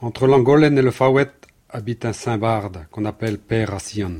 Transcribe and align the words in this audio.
Entre 0.00 0.28
Langolen 0.28 0.78
et 0.78 0.82
le 0.82 0.92
Fawet 0.92 1.32
habite 1.68 2.04
un 2.04 2.12
saint 2.12 2.38
barde 2.38 2.86
qu'on 2.92 3.04
appelle 3.04 3.38
Père 3.38 3.70
Rassian. 3.70 4.12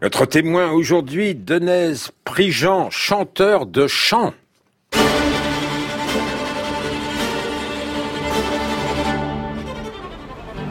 Notre 0.00 0.26
témoin 0.26 0.70
aujourd'hui, 0.70 1.34
Denez 1.34 1.94
Prigent, 2.22 2.90
chanteur 2.90 3.66
de 3.66 3.88
chant. 3.88 4.34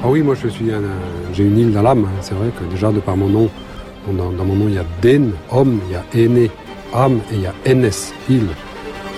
Ah 0.06 0.10
oui, 0.10 0.22
moi 0.22 0.36
je 0.36 0.50
suis 0.50 0.70
un, 0.70 0.82
j'ai 1.32 1.46
une 1.46 1.58
île 1.58 1.72
dans 1.72 1.82
l'âme. 1.82 2.04
Hein. 2.06 2.20
C'est 2.20 2.34
vrai 2.34 2.50
que 2.50 2.66
déjà 2.66 2.92
de 2.92 3.00
par 3.00 3.16
mon 3.16 3.30
nom, 3.30 3.50
dans, 4.12 4.32
mon 4.44 4.54
nom 4.54 4.68
il 4.68 4.74
y 4.74 4.78
a 4.78 4.84
Den, 5.02 5.32
homme, 5.50 5.80
il 5.88 5.94
y 5.94 5.96
a 5.96 6.04
Aîné, 6.26 6.52
âme 6.94 7.22
et 7.32 7.36
il 7.36 7.42
y 7.42 7.46
a 7.46 7.54
Enes, 7.66 7.90
île. 8.30 8.50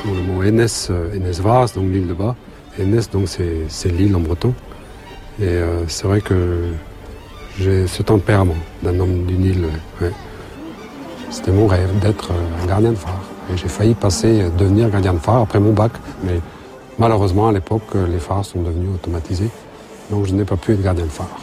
le 0.05 0.21
mot 0.31 0.43
Enes, 0.43 0.67
euh, 0.91 1.15
Enes 1.15 1.41
Vras, 1.41 1.71
donc 1.73 1.85
l'île 1.91 2.05
de 2.05 2.13
bas. 2.13 2.35
Enes, 2.79 3.01
donc 3.11 3.27
c'est 3.27 3.91
l'île 3.91 4.15
en 4.15 4.19
breton. 4.19 4.53
Et 5.41 5.45
euh, 5.47 5.87
c'est 5.87 6.05
vrai 6.05 6.21
que 6.21 6.65
j'ai 7.59 7.87
ce 7.87 8.03
tempérament 8.03 8.55
d'un 8.83 8.99
homme 8.99 9.25
d'une 9.25 9.43
île. 9.43 9.65
C'était 11.31 11.51
mon 11.51 11.65
rêve 11.65 11.97
d'être 11.99 12.29
euh, 12.31 12.63
un 12.63 12.67
gardien 12.67 12.91
de 12.91 12.95
phare. 12.95 13.23
Et 13.51 13.57
j'ai 13.57 13.69
failli 13.69 13.95
passer, 13.95 14.51
devenir 14.55 14.91
gardien 14.91 15.13
de 15.13 15.19
phare 15.19 15.41
après 15.41 15.59
mon 15.59 15.73
bac. 15.73 15.93
Mais 16.23 16.39
malheureusement, 16.99 17.47
à 17.47 17.51
l'époque, 17.51 17.95
les 18.07 18.19
phares 18.19 18.45
sont 18.45 18.61
devenus 18.61 18.89
automatisés. 18.93 19.49
Donc 20.09 20.25
je 20.25 20.33
n'ai 20.33 20.45
pas 20.45 20.57
pu 20.57 20.73
être 20.73 20.81
gardien 20.81 21.05
phare. 21.07 21.39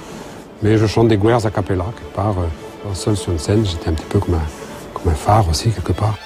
Mais 0.63 0.79
je 0.79 0.87
chante 0.87 1.09
des 1.09 1.19
guerres 1.19 1.45
à 1.45 1.51
capella, 1.51 1.87
quelque 1.97 2.15
part. 2.15 2.37
Euh, 2.39 2.95
seul 2.95 3.17
sur 3.17 3.33
une 3.33 3.39
scène, 3.39 3.65
j'étais 3.67 3.89
un 3.89 3.95
petit 3.95 4.07
peu 4.07 4.19
comme 4.19 4.35
un, 4.35 4.93
comme 4.95 5.13
un 5.13 5.17
phare 5.17 5.49
aussi, 5.49 5.71
quelque 5.71 5.93
part. 5.93 6.17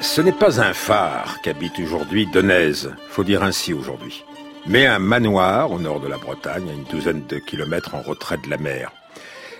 Ce 0.00 0.20
n'est 0.20 0.32
pas 0.32 0.60
un 0.60 0.72
phare 0.72 1.40
qu'habite 1.42 1.78
aujourd'hui 1.78 2.26
Denèze, 2.26 2.90
faut 3.08 3.22
dire 3.22 3.42
ainsi 3.42 3.72
aujourd'hui, 3.72 4.24
mais 4.66 4.86
un 4.86 4.98
manoir 4.98 5.70
au 5.70 5.78
nord 5.78 6.00
de 6.00 6.08
la 6.08 6.16
Bretagne, 6.16 6.68
à 6.68 6.72
une 6.72 6.84
douzaine 6.84 7.22
de 7.28 7.38
kilomètres 7.38 7.94
en 7.94 8.00
retrait 8.00 8.38
de 8.38 8.50
la 8.50 8.56
mer. 8.56 8.90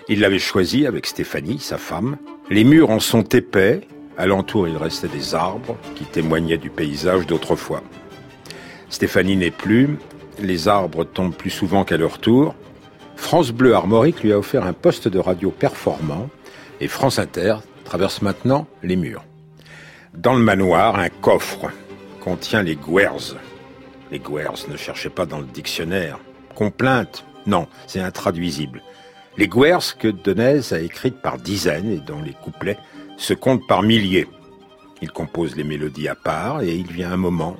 Il 0.09 0.19
l'avait 0.19 0.39
choisi 0.39 0.85
avec 0.87 1.05
Stéphanie, 1.05 1.59
sa 1.59 1.77
femme. 1.77 2.17
Les 2.49 2.63
murs 2.63 2.89
en 2.89 2.99
sont 2.99 3.23
épais, 3.23 3.81
alentour 4.17 4.67
il 4.67 4.75
restait 4.75 5.07
des 5.07 5.35
arbres 5.35 5.77
qui 5.95 6.03
témoignaient 6.03 6.57
du 6.57 6.69
paysage 6.69 7.27
d'autrefois. 7.27 7.81
Stéphanie 8.91 9.37
n'est 9.37 9.51
plus, 9.51 9.97
les 10.37 10.67
arbres 10.67 11.05
tombent 11.05 11.35
plus 11.35 11.49
souvent 11.49 11.85
qu'à 11.85 11.97
leur 11.97 12.19
tour. 12.19 12.53
France 13.15 13.51
Bleu 13.51 13.73
Armorique 13.73 14.21
lui 14.21 14.33
a 14.33 14.37
offert 14.37 14.65
un 14.65 14.73
poste 14.73 15.07
de 15.07 15.17
radio 15.17 15.49
performant 15.49 16.29
et 16.81 16.87
France 16.87 17.17
Inter 17.17 17.55
traverse 17.85 18.21
maintenant 18.21 18.67
les 18.83 18.97
murs. 18.97 19.23
Dans 20.13 20.33
le 20.33 20.43
manoir, 20.43 20.99
un 20.99 21.09
coffre 21.09 21.71
contient 22.19 22.63
les 22.63 22.75
guers. 22.75 23.37
Les 24.11 24.19
guers, 24.19 24.67
ne 24.69 24.75
cherchez 24.75 25.09
pas 25.09 25.25
dans 25.25 25.39
le 25.39 25.45
dictionnaire. 25.45 26.19
Complainte? 26.53 27.23
Non, 27.47 27.67
c'est 27.87 28.01
intraduisible. 28.01 28.81
Les 29.37 29.47
guers 29.47 29.97
que 29.97 30.09
Denez 30.09 30.73
a 30.73 30.79
écrites 30.79 31.21
par 31.21 31.37
dizaines 31.37 31.91
et 31.91 31.99
dont 31.99 32.21
les 32.21 32.33
couplets 32.33 32.77
se 33.17 33.33
comptent 33.33 33.65
par 33.67 33.83
milliers. 33.83 34.27
Il 35.01 35.11
compose 35.11 35.55
les 35.55 35.63
mélodies 35.63 36.07
à 36.07 36.15
part 36.15 36.61
et 36.61 36.75
il 36.75 36.91
vient 36.91 37.11
un 37.11 37.17
moment 37.17 37.57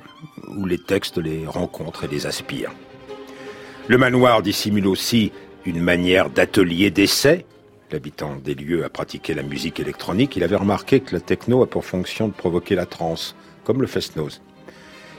où 0.48 0.64
les 0.64 0.78
textes 0.78 1.18
les 1.18 1.46
rencontrent 1.46 2.04
et 2.04 2.08
les 2.08 2.26
aspirent. 2.26 2.72
Le 3.88 3.98
manoir 3.98 4.42
dissimule 4.42 4.86
aussi 4.86 5.32
une 5.66 5.80
manière 5.80 6.30
d'atelier 6.30 6.90
d'essai. 6.90 7.46
L'habitant 7.90 8.36
des 8.36 8.54
lieux 8.54 8.84
a 8.84 8.88
pratiqué 8.88 9.34
la 9.34 9.42
musique 9.42 9.80
électronique. 9.80 10.36
Il 10.36 10.44
avait 10.44 10.56
remarqué 10.56 11.00
que 11.00 11.14
la 11.14 11.20
techno 11.20 11.62
a 11.62 11.66
pour 11.66 11.84
fonction 11.84 12.28
de 12.28 12.32
provoquer 12.32 12.74
la 12.74 12.86
transe, 12.86 13.34
comme 13.64 13.80
le 13.80 13.86
fest-noz. 13.86 14.40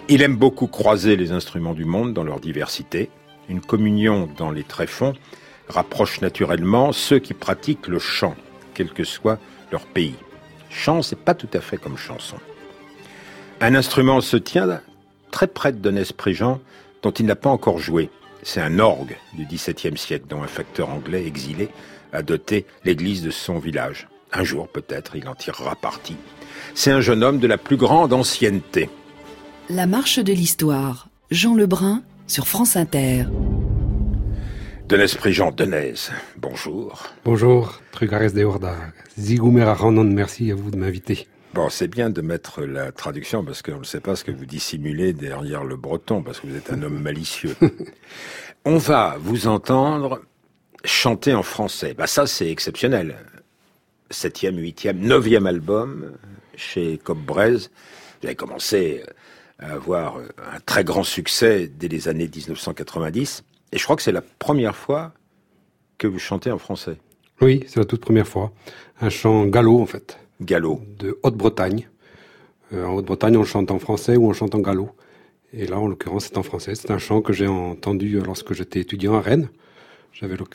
Il 0.10 0.22
aime 0.22 0.38
beaucoup 0.38 0.68
croiser 0.68 1.16
les 1.16 1.32
instruments 1.32 1.74
du 1.74 1.86
monde 1.86 2.14
dans 2.14 2.24
leur 2.24 2.40
diversité. 2.40 3.10
Une 3.50 3.62
communion 3.62 4.30
dans 4.38 4.52
les 4.52 4.64
tréfonds 4.64 5.14
rapproche 5.68 6.22
naturellement 6.22 6.92
ceux 6.94 7.20
qui 7.20 7.34
pratiquent 7.34 7.88
le 7.88 8.00
chant, 8.00 8.36
quel 8.74 8.92
que 8.92 9.04
soit 9.04 9.40
leur 9.72 9.86
pays. 9.86 10.16
Chant, 10.74 11.02
c'est 11.02 11.20
pas 11.20 11.36
tout 11.36 11.50
à 11.54 11.62
fait 11.62 11.78
comme 11.78 11.98
chanson. 11.98 12.38
Un 13.62 13.76
instrument 13.76 14.20
se 14.20 14.38
tient 14.38 14.82
très 15.32 15.48
près 15.48 15.72
de 15.72 15.78
Donès 15.78 16.12
Préjean, 16.12 16.60
dont 17.02 17.12
il 17.12 17.26
n'a 17.26 17.36
pas 17.36 17.50
encore 17.50 17.80
joué. 17.80 18.10
C'est 18.42 18.62
un 18.62 18.80
orgue 18.80 19.16
du 19.34 19.46
XVIIe 19.46 19.98
siècle 19.98 20.26
dont 20.28 20.44
un 20.44 20.48
facteur 20.48 20.90
anglais 20.90 21.26
exilé 21.26 21.70
a 22.12 22.22
doté 22.24 22.66
l'église 22.84 23.24
de 23.24 23.32
son 23.32 23.60
village. 23.60 24.08
Un 24.34 24.44
jour, 24.44 24.68
peut-être, 24.68 25.16
il 25.16 25.28
en 25.28 25.36
tirera 25.36 25.76
parti. 25.76 26.16
C'est 26.74 26.92
un 26.92 27.02
jeune 27.02 27.24
homme 27.24 27.40
de 27.40 27.48
la 27.48 27.58
plus 27.58 27.78
grande 27.78 28.14
ancienneté. 28.14 28.90
La 29.70 29.86
marche 29.86 30.20
de 30.20 30.34
l'histoire. 30.34 31.08
Jean 31.32 31.56
Lebrun 31.56 32.04
sur 32.28 32.48
France 32.48 32.76
Inter. 32.76 33.26
Denez 34.88 35.16
Prigent, 35.18 35.52
Denez, 35.52 35.94
bonjour. 36.36 37.04
Bonjour, 37.24 37.82
Trugares 37.94 38.34
de 38.34 38.44
Horda. 38.44 38.76
Zigumera 39.18 39.78
merci 40.04 40.52
à 40.52 40.56
vous 40.56 40.72
de 40.72 40.78
m'inviter. 40.78 41.28
Bon, 41.54 41.70
c'est 41.70 41.88
bien 41.88 42.10
de 42.10 42.22
mettre 42.22 42.64
la 42.64 42.92
traduction 42.92 43.46
parce 43.46 43.62
qu'on 43.62 43.80
ne 43.80 43.84
sait 43.86 44.02
pas 44.02 44.18
ce 44.18 44.26
que 44.26 44.32
vous 44.32 44.46
dissimulez 44.46 45.14
derrière 45.14 45.64
le 45.64 45.78
breton 45.78 46.22
parce 46.22 46.42
que 46.42 46.48
vous 46.48 46.56
êtes 46.58 46.74
un 46.74 46.82
homme 46.84 47.00
malicieux. 47.00 47.56
On 48.66 48.78
va 48.78 49.16
vous 49.20 49.48
entendre 49.48 50.22
chanter 50.84 51.34
en 51.34 51.44
français. 51.44 51.94
Bah 51.94 52.08
ça, 52.08 52.28
c'est 52.28 52.52
exceptionnel. 52.52 53.16
Septième, 54.10 54.58
huitième, 54.58 55.00
neuvième 55.00 55.48
album 55.48 56.12
chez 56.58 56.98
Cop 56.98 57.20
Vous 57.26 57.70
avez 58.24 58.36
commencé 58.36 59.02
à 59.60 59.72
avoir 59.74 60.18
un 60.18 60.60
très 60.66 60.84
grand 60.84 61.04
succès 61.04 61.72
dès 61.74 61.88
les 61.88 62.10
années 62.10 62.28
1990. 62.28 63.44
Et 63.74 63.80
je 63.80 63.84
crois 63.84 63.96
que 63.96 64.04
c'est 64.04 64.12
la 64.12 64.22
première 64.22 64.76
fois 64.76 65.14
que 65.98 66.06
vous 66.06 66.20
chantez 66.20 66.52
en 66.52 66.60
français. 66.60 66.98
Oui, 67.42 67.64
c'est 67.68 67.80
la 67.80 67.86
toute 67.86 68.02
première 68.02 68.28
fois. 68.28 68.52
Un 69.02 69.10
chant 69.10 69.46
gallo, 69.48 69.82
en 69.82 69.88
fait. 69.88 70.20
Gallo. 70.40 70.80
De 71.00 71.18
Haute-Bretagne. 71.24 71.90
Euh, 72.72 72.86
en 72.86 72.94
Haute-Bretagne, 72.94 73.36
on 73.36 73.44
chante 73.44 73.72
en 73.72 73.80
français 73.80 74.16
ou 74.16 74.30
on 74.30 74.34
chante 74.34 74.54
en 74.54 74.60
gallo. 74.60 74.92
Et 75.54 75.66
là, 75.66 75.80
en 75.80 75.88
l'occurrence, 75.88 76.26
c'est 76.26 76.38
en 76.38 76.44
français. 76.44 76.76
C'est 76.76 76.92
un 76.92 77.00
chant 77.00 77.22
que 77.22 77.34
j'ai 77.34 77.48
entendu 77.48 78.22
lorsque 78.22 78.54
j'étais 78.54 78.80
étudiant 78.80 79.16
à 79.16 79.22
Rennes. 79.22 79.50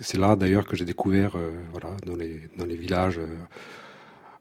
C'est 0.00 0.18
là 0.18 0.36
d'ailleurs 0.36 0.64
que 0.64 0.76
j'ai 0.76 0.84
découvert, 0.84 1.32
euh, 1.34 1.50
voilà, 1.72 1.96
dans 2.06 2.14
les, 2.14 2.42
dans 2.56 2.66
les 2.66 2.76
villages 2.76 3.18
euh, 3.18 3.26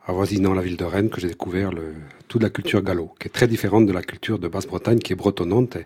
avoisinant 0.05 0.53
la 0.53 0.61
ville 0.61 0.77
de 0.77 0.85
Rennes, 0.85 1.09
que 1.09 1.19
j'ai 1.19 1.29
découvert 1.29 1.71
le, 1.71 1.95
toute 2.27 2.43
la 2.43 2.51
culture 2.51 2.83
gallo, 2.83 3.11
qui 3.19 3.27
est 3.27 3.31
très 3.31 3.47
différente 3.47 3.87
de 3.87 3.91
la 3.91 4.03
culture 4.03 4.37
de 4.37 4.47
Basse-Bretagne, 4.47 4.99
qui 4.99 5.13
est 5.13 5.15
bretonnante. 5.15 5.77
Et, 5.77 5.85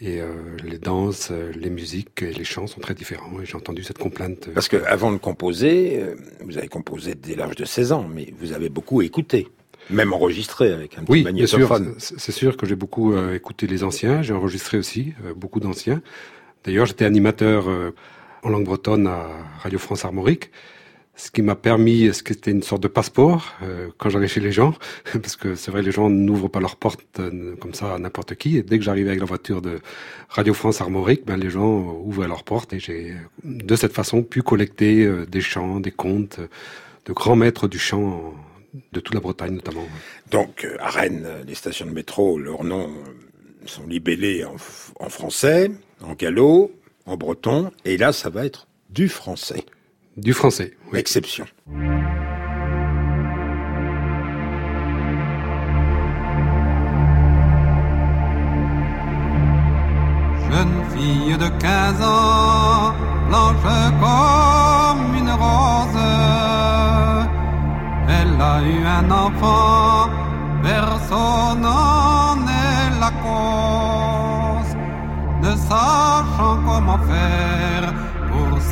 et 0.00 0.20
euh, 0.20 0.34
les 0.64 0.78
danses, 0.78 1.28
euh, 1.30 1.52
les 1.54 1.70
musiques 1.70 2.22
et 2.22 2.32
les 2.32 2.44
chants 2.44 2.66
sont 2.66 2.80
très 2.80 2.94
différents. 2.94 3.40
Et 3.40 3.46
j'ai 3.46 3.54
entendu 3.54 3.84
cette 3.84 3.98
complainte. 3.98 4.48
Parce 4.52 4.68
que 4.68 4.76
avant 4.86 5.12
de 5.12 5.18
composer, 5.18 6.00
euh, 6.02 6.16
vous 6.44 6.58
avez 6.58 6.68
composé 6.68 7.14
dès 7.14 7.36
l'âge 7.36 7.54
de 7.54 7.64
16 7.64 7.92
ans, 7.92 8.06
mais 8.12 8.32
vous 8.40 8.52
avez 8.52 8.68
beaucoup 8.68 9.02
écouté. 9.02 9.48
Même 9.90 10.12
enregistré 10.12 10.72
avec 10.72 10.98
un 10.98 11.02
petit 11.02 11.12
oui, 11.12 11.22
magnétophone. 11.22 11.94
C'est 11.98 12.32
sûr 12.32 12.56
que 12.56 12.66
j'ai 12.66 12.74
beaucoup 12.74 13.14
écouté 13.34 13.66
les 13.66 13.84
anciens. 13.84 14.22
J'ai 14.22 14.32
enregistré 14.32 14.78
aussi 14.78 15.12
beaucoup 15.36 15.60
d'anciens. 15.60 16.00
D'ailleurs, 16.64 16.86
j'étais 16.86 17.04
animateur 17.04 17.66
en 18.42 18.48
langue 18.48 18.64
bretonne 18.64 19.06
à 19.06 19.28
Radio 19.58 19.78
France 19.78 20.06
Armorique 20.06 20.50
ce 21.16 21.30
qui 21.30 21.42
m'a 21.42 21.54
permis, 21.54 22.12
ce 22.12 22.22
qui 22.22 22.32
était 22.32 22.50
une 22.50 22.62
sorte 22.62 22.82
de 22.82 22.88
passeport 22.88 23.54
euh, 23.62 23.88
quand 23.98 24.10
j'allais 24.10 24.28
chez 24.28 24.40
les 24.40 24.52
gens, 24.52 24.74
parce 25.12 25.36
que 25.36 25.54
c'est 25.54 25.70
vrai, 25.70 25.82
les 25.82 25.92
gens 25.92 26.10
n'ouvrent 26.10 26.48
pas 26.48 26.60
leurs 26.60 26.76
portes 26.76 27.20
euh, 27.20 27.54
comme 27.56 27.74
ça 27.74 27.94
à 27.94 27.98
n'importe 27.98 28.34
qui. 28.34 28.56
Et 28.56 28.62
dès 28.62 28.78
que 28.78 28.84
j'arrivais 28.84 29.10
avec 29.10 29.20
la 29.20 29.26
voiture 29.26 29.62
de 29.62 29.80
Radio 30.28 30.54
France 30.54 30.80
Armorique, 30.80 31.24
ben 31.24 31.36
les 31.36 31.50
gens 31.50 32.00
ouvraient 32.04 32.28
leurs 32.28 32.44
portes 32.44 32.72
et 32.72 32.80
j'ai 32.80 33.14
de 33.44 33.76
cette 33.76 33.92
façon 33.92 34.22
pu 34.22 34.42
collecter 34.42 35.04
euh, 35.04 35.24
des 35.26 35.40
chants, 35.40 35.78
des 35.78 35.92
contes 35.92 36.40
de 37.06 37.12
grands 37.12 37.36
maîtres 37.36 37.68
du 37.68 37.78
chant 37.78 38.34
de 38.92 38.98
toute 38.98 39.14
la 39.14 39.20
Bretagne 39.20 39.54
notamment. 39.54 39.86
Donc 40.30 40.66
à 40.80 40.90
Rennes, 40.90 41.28
les 41.46 41.54
stations 41.54 41.86
de 41.86 41.92
métro, 41.92 42.38
leurs 42.38 42.64
noms 42.64 42.90
sont 43.66 43.86
libellés 43.86 44.44
en, 44.44 44.56
en 44.98 45.08
français, 45.08 45.70
en 46.02 46.14
gallo, 46.14 46.72
en 47.06 47.16
breton, 47.16 47.70
et 47.84 47.96
là 47.96 48.12
ça 48.12 48.30
va 48.30 48.46
être 48.46 48.66
du 48.90 49.08
français. 49.08 49.64
Du 50.16 50.32
français. 50.32 50.76
Oui. 50.92 50.98
Exception. 51.00 51.44
Jeune 60.50 60.84
fille 60.94 61.36
de 61.36 61.48
15 61.48 62.02
ans, 62.02 62.94
blanche 63.28 63.56
comme 64.00 65.16
une 65.16 65.30
rose, 65.30 66.00
elle 68.08 68.40
a 68.40 68.62
eu 68.62 68.86
un 68.86 69.10
enfant, 69.10 70.10
personne 70.62 71.60
n'en 71.60 72.36
est 72.46 73.00
la 73.00 73.10
cause, 73.24 74.76
ne 75.42 75.56
sachant 75.56 76.58
comment 76.64 76.98
faire 76.98 77.83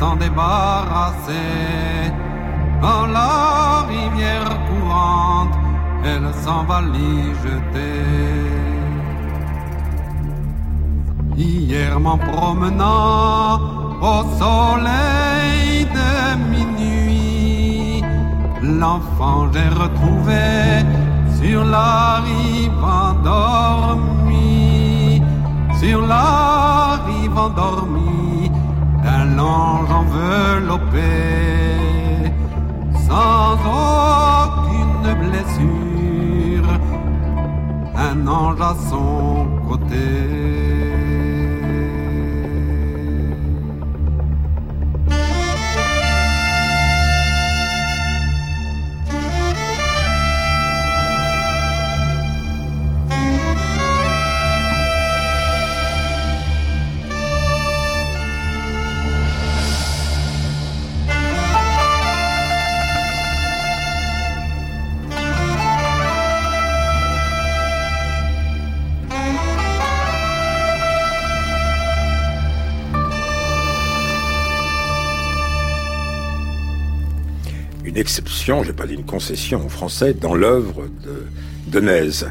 s'en 0.03 0.15
débarrasser. 0.25 2.03
Dans 2.85 3.05
la 3.17 3.33
rivière 3.93 4.53
courante, 4.67 5.55
elle 6.11 6.29
s'en 6.43 6.61
va 6.69 6.79
l'y 6.93 7.15
jeter. 7.43 8.01
Hier 11.37 11.91
m'en 12.05 12.19
promenant 12.31 13.47
au 14.11 14.19
soleil 14.41 15.85
de 15.99 16.11
minuit, 16.53 18.03
l'enfant 18.81 19.41
j'ai 19.53 19.71
retrouvé 19.83 20.47
sur 21.39 21.61
la 21.75 21.95
rive 22.27 22.83
endormie, 23.07 24.43
sur 25.81 25.99
la 26.13 26.27
rive 27.07 27.37
endormie 27.47 28.22
sans 33.07 33.53
aucune 33.53 35.07
blessure, 35.21 36.69
un 37.95 38.27
ange 38.27 38.61
à 38.61 38.75
son 38.89 39.47
côté. 39.67 40.52
Une 77.93 77.99
exception, 77.99 78.63
j'ai 78.63 78.73
pas 78.73 78.87
dit 78.87 78.95
une 78.95 79.05
concession 79.05 79.63
en 79.63 79.69
français, 79.69 80.15
dans 80.15 80.33
l'œuvre 80.33 80.87
de 81.03 81.27
Denez. 81.67 82.25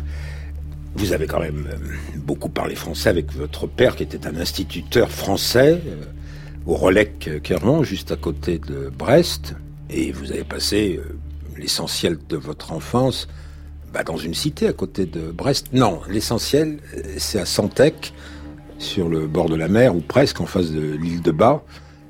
Vous 0.97 1.13
avez 1.13 1.29
quand 1.29 1.39
même 1.39 1.69
euh, 1.71 1.77
beaucoup 2.17 2.49
parlé 2.49 2.75
français 2.75 3.09
avec 3.09 3.33
votre 3.33 3.69
père, 3.69 3.95
qui 3.95 4.03
était 4.03 4.27
un 4.27 4.35
instituteur 4.37 5.09
français 5.09 5.81
euh, 5.87 6.05
au 6.67 6.75
Relec 6.75 7.31
Clermont, 7.45 7.85
juste 7.85 8.11
à 8.11 8.17
côté 8.17 8.59
de 8.59 8.91
Brest, 8.91 9.55
et 9.89 10.11
vous 10.11 10.33
avez 10.33 10.43
passé 10.43 10.99
euh, 10.99 11.17
l'essentiel 11.57 12.19
de 12.29 12.37
votre 12.37 12.73
enfance 12.73 13.29
bah, 13.95 14.03
dans 14.03 14.17
une 14.17 14.35
cité 14.35 14.67
à 14.67 14.73
côté 14.73 15.07
de 15.07 15.31
Brest. 15.31 15.69
Non, 15.73 16.01
l'essentiel, 16.09 16.79
c'est 17.19 17.39
à 17.39 17.47
Santec, 17.47 18.13
sur 18.79 19.09
le 19.09 19.29
bord 19.29 19.49
de 19.49 19.55
la 19.55 19.69
mer, 19.69 19.95
ou 19.95 20.01
presque 20.01 20.41
en 20.41 20.47
face 20.47 20.73
de 20.73 20.81
l'île 20.81 21.23
de 21.23 21.31
Bas. 21.31 21.63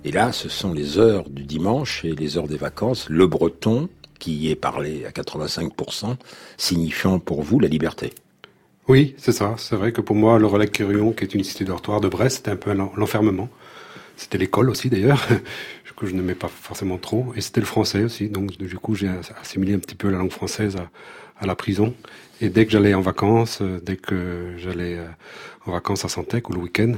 Et 0.05 0.11
là, 0.11 0.33
ce 0.33 0.49
sont 0.49 0.73
les 0.73 0.99
heures 0.99 1.29
du 1.29 1.45
dimanche 1.45 2.05
et 2.05 2.13
les 2.13 2.37
heures 2.37 2.49
des 2.49 2.57
vacances, 2.57 3.09
le 3.09 3.27
breton, 3.27 3.89
qui 4.19 4.35
y 4.35 4.51
est 4.51 4.57
parlé 4.57 5.05
à 5.05 5.11
85%, 5.11 6.17
signifiant 6.57 7.19
pour 7.19 7.43
vous 7.43 7.61
la 7.61 7.69
liberté. 7.69 8.13
Oui, 8.89 9.15
c'est 9.17 9.33
ça. 9.33 9.55
C'est 9.59 9.77
vrai 9.77 9.93
que 9.93 10.01
pour 10.01 10.17
moi, 10.17 10.39
le 10.39 10.47
Relais 10.47 10.69
Curion, 10.69 11.13
qui 11.13 11.25
est 11.25 11.35
une 11.35 11.45
cité 11.45 11.65
dortoir 11.65 12.01
de 12.01 12.09
Brest, 12.09 12.37
c'était 12.39 12.51
un 12.51 12.57
peu 12.57 12.73
l'enfermement. 12.73 13.49
C'était 14.17 14.39
l'école 14.39 14.71
aussi, 14.71 14.91
d'ailleurs, 14.91 15.27
que 15.97 16.07
je 16.07 16.15
n'aimais 16.15 16.35
pas 16.35 16.49
forcément 16.49 16.99
trop. 16.99 17.33
Et 17.37 17.41
c'était 17.41 17.61
le 17.61 17.67
français 17.67 18.03
aussi. 18.03 18.29
Donc, 18.29 18.57
du 18.57 18.77
coup, 18.77 18.95
j'ai 18.95 19.11
assimilé 19.41 19.75
un 19.75 19.79
petit 19.79 19.95
peu 19.95 20.11
la 20.11 20.19
langue 20.19 20.33
française 20.33 20.77
à, 20.77 20.91
à 21.39 21.47
la 21.47 21.55
prison. 21.55 21.95
Et 22.41 22.49
dès 22.49 22.67
que 22.67 22.73
j'allais 22.73 22.95
en 22.95 23.01
vacances, 23.01 23.61
euh, 23.63 23.81
dès 23.83 23.97
que 23.97 24.55
j'allais 24.57 24.97
euh, 24.99 25.07
en 25.67 25.73
vacances 25.73 26.05
à 26.05 26.09
Santec 26.09 26.49
ou 26.49 26.53
le 26.53 26.59
week-end, 26.59 26.95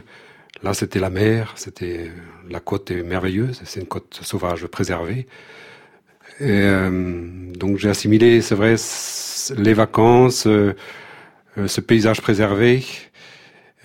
Là, 0.63 0.73
c'était 0.73 1.01
la 1.01 1.11
mer, 1.11 1.53
c'était 1.57 2.11
la 2.49 2.61
côte 2.61 2.91
est 2.91 3.03
merveilleuse, 3.03 3.61
c'est 3.65 3.81
une 3.81 3.87
côte 3.87 4.19
sauvage 4.23 4.67
préservée. 4.67 5.27
Et, 6.41 6.45
euh, 6.49 7.53
donc 7.53 7.79
j'ai 7.79 7.91
assimilé, 7.91 8.41
c'est 8.41 8.55
vrai, 8.55 8.77
les 9.57 9.75
vacances, 9.75 10.47
euh, 10.47 10.75
euh, 11.59 11.69
ce 11.69 11.81
paysage 11.81 12.21
préservé 12.21 12.85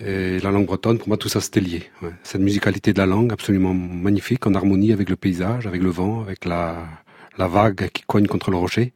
et 0.00 0.38
la 0.40 0.50
langue 0.50 0.66
bretonne. 0.66 0.98
Pour 0.98 1.08
moi, 1.08 1.16
tout 1.16 1.28
ça 1.28 1.40
c'était 1.40 1.60
lié. 1.60 1.90
Cette 2.22 2.40
musicalité 2.40 2.92
de 2.92 2.98
la 2.98 3.06
langue, 3.06 3.32
absolument 3.32 3.74
magnifique, 3.74 4.46
en 4.46 4.54
harmonie 4.54 4.92
avec 4.92 5.10
le 5.10 5.16
paysage, 5.16 5.66
avec 5.66 5.82
le 5.82 5.90
vent, 5.90 6.22
avec 6.22 6.44
la, 6.44 6.86
la 7.36 7.46
vague 7.46 7.90
qui 7.90 8.02
cogne 8.06 8.26
contre 8.26 8.50
le 8.50 8.56
rocher. 8.56 8.92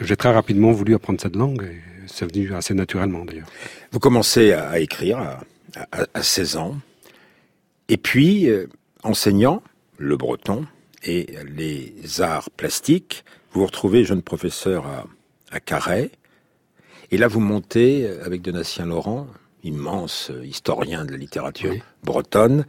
J'ai 0.00 0.16
très 0.16 0.32
rapidement 0.32 0.72
voulu 0.72 0.94
apprendre 0.94 1.20
cette 1.20 1.36
langue 1.36 1.62
et 1.62 1.80
c'est 2.08 2.30
venu 2.30 2.52
assez 2.54 2.74
naturellement 2.74 3.24
d'ailleurs. 3.24 3.46
Vous 3.92 4.00
commencez 4.00 4.52
à 4.52 4.80
écrire 4.80 5.18
à, 5.18 5.40
à, 5.92 6.06
à 6.14 6.22
16 6.22 6.56
ans. 6.56 6.76
Et 7.92 7.98
puis, 7.98 8.48
euh, 8.48 8.68
enseignant 9.02 9.62
le 9.98 10.16
breton 10.16 10.64
et 11.04 11.26
les 11.54 12.22
arts 12.22 12.48
plastiques, 12.50 13.22
vous 13.52 13.60
vous 13.60 13.66
retrouvez 13.66 14.06
jeune 14.06 14.22
professeur 14.22 14.86
à, 14.86 15.04
à 15.50 15.60
Carhaix. 15.60 16.10
Et 17.10 17.18
là, 17.18 17.28
vous 17.28 17.40
montez 17.40 18.08
avec 18.24 18.40
Donatien 18.40 18.86
Laurent, 18.86 19.26
immense 19.62 20.32
historien 20.42 21.04
de 21.04 21.10
la 21.10 21.18
littérature 21.18 21.72
Oui. 21.72 21.82
bretonne, 22.02 22.64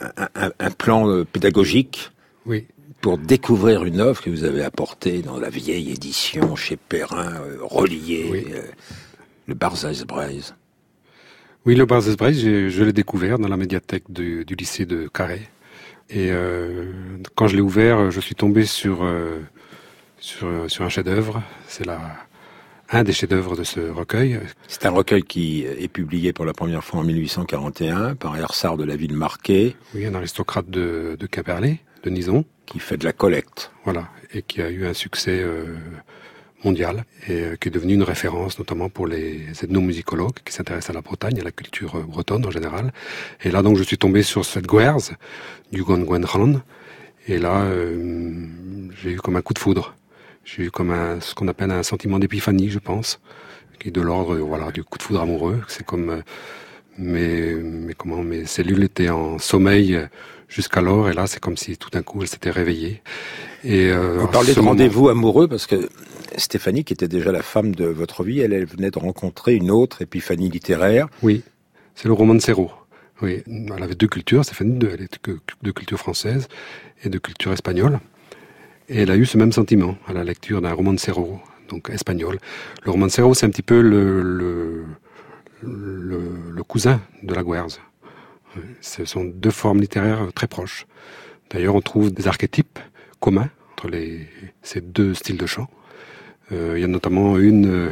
un, 0.00 0.28
un- 0.34 0.50
un 0.58 0.70
plan 0.72 1.08
euh, 1.08 1.24
pédagogique 1.24 2.10
Oui. 2.44 2.66
pour 3.00 3.18
découvrir 3.18 3.84
une 3.84 4.00
œuvre 4.00 4.20
que 4.20 4.30
vous 4.30 4.42
avez 4.42 4.64
apportée 4.64 5.22
dans 5.22 5.38
la 5.38 5.50
vieille 5.50 5.92
édition 5.92 6.56
chez 6.56 6.76
Perrin, 6.76 7.34
euh, 7.42 7.58
reliée, 7.60 8.28
Oui. 8.32 8.44
euh, 8.54 8.62
le 9.46 9.54
Barzaz 9.54 10.04
Braise. 10.04 10.56
Oui, 11.64 11.76
le 11.76 11.84
Braille, 11.84 12.34
je, 12.34 12.68
je 12.68 12.82
l'ai 12.84 12.92
découvert 12.92 13.38
dans 13.38 13.48
la 13.48 13.56
médiathèque 13.56 14.04
du, 14.10 14.44
du 14.44 14.54
lycée 14.56 14.84
de 14.84 15.06
Carré. 15.06 15.42
Et 16.10 16.30
euh, 16.32 16.90
quand 17.36 17.46
je 17.46 17.54
l'ai 17.54 17.62
ouvert, 17.62 18.10
je 18.10 18.20
suis 18.20 18.34
tombé 18.34 18.64
sur, 18.64 19.04
euh, 19.04 19.38
sur, 20.18 20.48
sur 20.68 20.84
un 20.84 20.88
chef-d'œuvre. 20.88 21.40
C'est 21.68 21.86
la, 21.86 22.00
un 22.90 23.04
des 23.04 23.12
chefs-d'œuvre 23.12 23.56
de 23.56 23.62
ce 23.62 23.78
recueil. 23.78 24.40
C'est 24.66 24.86
un 24.86 24.90
recueil 24.90 25.22
qui 25.22 25.62
est 25.64 25.86
publié 25.88 26.32
pour 26.32 26.44
la 26.44 26.52
première 26.52 26.82
fois 26.82 26.98
en 27.00 27.04
1841 27.04 28.16
par 28.16 28.36
Ersard 28.36 28.76
de 28.76 28.84
la 28.84 28.96
ville 28.96 29.14
marquée, 29.14 29.76
Oui, 29.94 30.04
un 30.04 30.14
aristocrate 30.16 30.68
de, 30.68 31.16
de 31.18 31.28
de 32.02 32.10
Nison. 32.10 32.44
qui 32.66 32.80
fait 32.80 32.96
de 32.96 33.04
la 33.04 33.12
collecte. 33.12 33.70
Voilà. 33.84 34.08
Et 34.34 34.42
qui 34.42 34.60
a 34.62 34.68
eu 34.68 34.84
un 34.84 34.94
succès 34.94 35.38
euh, 35.40 35.76
mondial. 36.64 37.04
Et 37.28 37.42
euh, 37.42 37.56
qui 37.56 37.68
est 37.68 37.70
devenu 37.70 37.94
une 37.94 38.02
référence, 38.02 38.58
notamment 38.58 38.88
pour 38.88 39.06
les 39.06 39.46
ethnomusicologues 39.62 40.38
qui 40.44 40.52
s'intéressent 40.52 40.90
à 40.90 40.92
la 40.94 41.02
Bretagne, 41.02 41.38
à 41.40 41.44
la 41.44 41.52
culture 41.52 41.96
euh, 41.96 42.02
bretonne 42.02 42.44
en 42.46 42.50
général. 42.50 42.92
Et 43.42 43.50
là, 43.50 43.62
donc, 43.62 43.76
je 43.76 43.82
suis 43.82 43.98
tombé 43.98 44.22
sur 44.22 44.44
cette 44.44 44.66
Guerz 44.66 45.12
du 45.72 45.82
Gongwenran. 45.82 46.60
Et 47.28 47.38
là, 47.38 47.62
euh, 47.62 48.46
j'ai 49.00 49.12
eu 49.12 49.16
comme 49.16 49.36
un 49.36 49.42
coup 49.42 49.54
de 49.54 49.58
foudre. 49.58 49.94
J'ai 50.44 50.64
eu 50.64 50.70
comme 50.70 50.90
un, 50.90 51.20
ce 51.20 51.34
qu'on 51.34 51.48
appelle 51.48 51.70
un 51.70 51.82
sentiment 51.82 52.18
d'épiphanie, 52.18 52.68
je 52.70 52.80
pense, 52.80 53.20
qui 53.78 53.88
est 53.88 53.92
de 53.92 54.00
l'ordre, 54.00 54.36
voilà, 54.36 54.72
du 54.72 54.82
coup 54.82 54.98
de 54.98 55.02
foudre 55.02 55.20
amoureux. 55.20 55.60
C'est 55.68 55.86
comme 55.86 56.22
mes, 56.98 57.54
comment, 57.96 58.24
mes 58.24 58.44
cellules 58.44 58.82
étaient 58.82 59.08
en 59.08 59.38
sommeil 59.38 60.00
jusqu'alors, 60.52 61.08
et 61.08 61.14
là, 61.14 61.26
c'est 61.26 61.40
comme 61.40 61.56
si 61.56 61.76
tout 61.78 61.90
d'un 61.90 62.02
coup, 62.02 62.20
elles 62.22 62.28
s'étaient 62.28 62.50
réveillées. 62.50 63.02
Et 63.64 63.90
euh, 63.90 64.18
Vous 64.18 64.28
parlez 64.28 64.52
de 64.52 64.58
moment- 64.58 64.70
rendez-vous 64.70 65.08
amoureux 65.08 65.48
parce 65.48 65.66
que 65.66 65.88
Stéphanie, 66.36 66.84
qui 66.84 66.92
était 66.92 67.08
déjà 67.08 67.32
la 67.32 67.42
femme 67.42 67.74
de 67.74 67.86
votre 67.86 68.22
vie, 68.24 68.40
elle, 68.40 68.52
elle 68.52 68.66
venait 68.66 68.90
de 68.90 68.98
rencontrer 68.98 69.54
une 69.54 69.70
autre 69.70 70.02
épiphanie 70.02 70.48
littéraire. 70.50 71.08
Oui, 71.22 71.42
c'est 71.94 72.06
le 72.08 72.14
roman 72.14 72.34
de 72.34 72.40
Serrault. 72.40 72.70
Oui, 73.22 73.42
elle 73.46 73.82
avait 73.82 73.94
deux 73.94 74.08
cultures, 74.08 74.44
Stéphanie, 74.44 74.78
elle 74.82 75.02
était 75.02 75.18
de 75.62 75.70
culture 75.70 75.98
française 75.98 76.48
et 77.04 77.08
de 77.08 77.18
culture 77.18 77.52
espagnole. 77.52 78.00
Et 78.88 79.02
elle 79.02 79.10
a 79.10 79.16
eu 79.16 79.24
ce 79.26 79.38
même 79.38 79.52
sentiment 79.52 79.96
à 80.08 80.12
la 80.12 80.24
lecture 80.24 80.60
d'un 80.60 80.72
roman 80.72 80.92
de 80.92 80.98
Serrault, 80.98 81.40
donc 81.68 81.88
espagnol. 81.90 82.38
Le 82.84 82.90
roman 82.90 83.06
de 83.06 83.12
Serrault, 83.12 83.34
c'est 83.34 83.46
un 83.46 83.50
petit 83.50 83.62
peu 83.62 83.80
le, 83.80 84.22
le, 84.22 84.84
le, 85.62 86.20
le 86.50 86.62
cousin 86.64 87.00
de 87.22 87.32
la 87.34 87.42
Guerze. 87.44 87.80
Ce 88.80 89.04
sont 89.04 89.24
deux 89.24 89.50
formes 89.50 89.80
littéraires 89.80 90.28
très 90.34 90.46
proches. 90.46 90.86
D'ailleurs, 91.50 91.74
on 91.74 91.80
trouve 91.80 92.12
des 92.12 92.28
archétypes 92.28 92.78
communs 93.20 93.50
entre 93.72 93.90
ces 94.62 94.80
deux 94.80 95.14
styles 95.14 95.36
de 95.36 95.46
chant. 95.46 95.68
Euh, 96.52 96.74
il 96.76 96.80
y 96.80 96.84
a 96.84 96.88
notamment 96.88 97.38
une, 97.38 97.66
euh, 97.66 97.90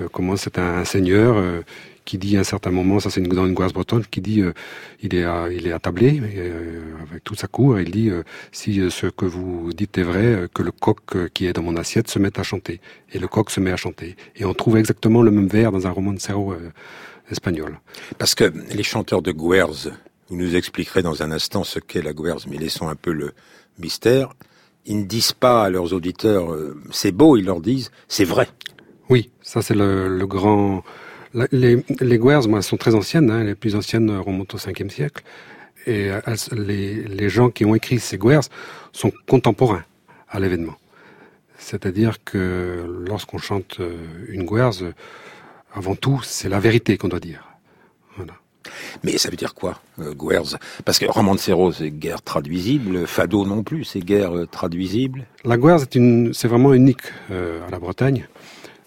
euh, 0.00 0.08
comment 0.12 0.36
c'est 0.36 0.58
un 0.58 0.84
seigneur 0.84 1.42
qui 2.04 2.18
dit 2.18 2.36
à 2.36 2.40
un 2.40 2.44
certain 2.44 2.70
moment, 2.70 3.00
ça 3.00 3.08
c'est 3.08 3.20
une, 3.20 3.28
dans 3.28 3.46
une 3.46 3.54
Guerze 3.54 3.72
bretonne, 3.72 4.04
qui 4.04 4.20
dit, 4.20 4.42
il 5.00 5.14
est 5.14 5.24
à, 5.24 5.48
il 5.50 5.66
est 5.66 5.72
attablé 5.72 6.20
avec 7.00 7.24
toute 7.24 7.40
sa 7.40 7.46
cour, 7.46 7.78
et 7.78 7.82
il 7.82 7.90
dit, 7.90 8.10
si 8.52 8.90
ce 8.90 9.06
que 9.06 9.24
vous 9.24 9.72
dites 9.72 9.96
est 9.96 10.02
vrai, 10.02 10.46
que 10.52 10.62
le 10.62 10.70
coq 10.70 11.30
qui 11.32 11.46
est 11.46 11.54
dans 11.54 11.62
mon 11.62 11.76
assiette 11.76 12.08
se 12.08 12.18
mette 12.18 12.38
à 12.38 12.42
chanter. 12.42 12.80
Et 13.12 13.18
le 13.18 13.26
coq 13.26 13.50
se 13.50 13.58
met 13.58 13.72
à 13.72 13.76
chanter. 13.76 14.16
Et 14.36 14.44
on 14.44 14.52
trouve 14.52 14.76
exactement 14.76 15.22
le 15.22 15.30
même 15.30 15.48
vers 15.48 15.72
dans 15.72 15.86
un 15.86 15.90
roman 15.90 16.12
de 16.12 16.18
Serrault 16.18 16.54
euh. 17.30 17.68
Parce 18.18 18.34
que 18.34 18.52
les 18.74 18.82
chanteurs 18.82 19.22
de 19.22 19.32
Guerz 19.32 19.92
Vous 20.28 20.36
nous 20.36 20.56
expliquerez 20.56 21.02
dans 21.02 21.22
un 21.22 21.30
instant 21.30 21.64
ce 21.64 21.78
qu'est 21.78 22.02
la 22.02 22.12
Guerse, 22.12 22.46
mais 22.46 22.56
laissons 22.56 22.88
un 22.88 22.96
peu 22.96 23.12
le 23.12 23.32
mystère. 23.78 24.34
Ils 24.86 24.98
ne 24.98 25.04
disent 25.04 25.32
pas 25.32 25.64
à 25.64 25.70
leurs 25.70 25.92
auditeurs 25.92 26.52
euh, 26.52 26.76
c'est 26.90 27.12
beau, 27.12 27.36
ils 27.36 27.44
leur 27.44 27.60
disent 27.60 27.90
c'est 28.08 28.24
vrai. 28.24 28.48
Oui, 29.08 29.30
ça 29.42 29.62
c'est 29.62 29.74
le, 29.74 30.24
grand. 30.26 30.82
Les, 31.52 31.84
les 32.00 32.18
Guerres, 32.18 32.48
moi, 32.48 32.58
elles 32.58 32.64
sont 32.64 32.76
très 32.76 32.94
anciennes. 32.94 33.30
Hein, 33.30 33.44
les 33.44 33.54
plus 33.54 33.74
anciennes 33.74 34.10
remontent 34.18 34.56
au 34.56 34.60
5e 34.60 34.88
siècle. 34.88 35.22
Et 35.86 36.10
les, 36.52 37.28
gens 37.28 37.50
qui 37.50 37.64
ont 37.64 37.74
écrit 37.74 37.98
ces 37.98 38.16
Guerres 38.16 38.48
sont 38.92 39.12
contemporains 39.28 39.84
à 40.28 40.40
l'événement. 40.40 40.76
C'est-à-dire 41.58 42.22
que 42.24 43.04
lorsqu'on 43.06 43.38
chante 43.38 43.78
euh, 43.80 43.96
une 44.28 44.44
Guerre, 44.44 44.70
avant 45.74 45.96
tout, 45.96 46.20
c'est 46.22 46.48
la 46.48 46.60
vérité 46.60 46.96
qu'on 46.96 47.08
doit 47.08 47.20
dire. 47.20 47.54
Mais 49.02 49.18
ça 49.18 49.28
veut 49.28 49.36
dire 49.36 49.54
quoi, 49.54 49.80
euh, 50.00 50.14
Parce 50.84 50.98
que 50.98 51.06
Romancero, 51.06 51.72
c'est 51.72 51.90
guerre 51.90 52.22
traduisible, 52.22 53.06
Fado 53.06 53.44
non 53.44 53.62
plus, 53.62 53.84
c'est 53.84 54.00
guerre 54.00 54.34
euh, 54.34 54.46
traduisible. 54.46 55.26
La 55.44 55.58
Guerre, 55.58 55.80
c'est 55.80 56.48
vraiment 56.48 56.72
unique 56.72 57.02
euh, 57.30 57.66
à 57.66 57.70
la 57.70 57.78
Bretagne. 57.78 58.26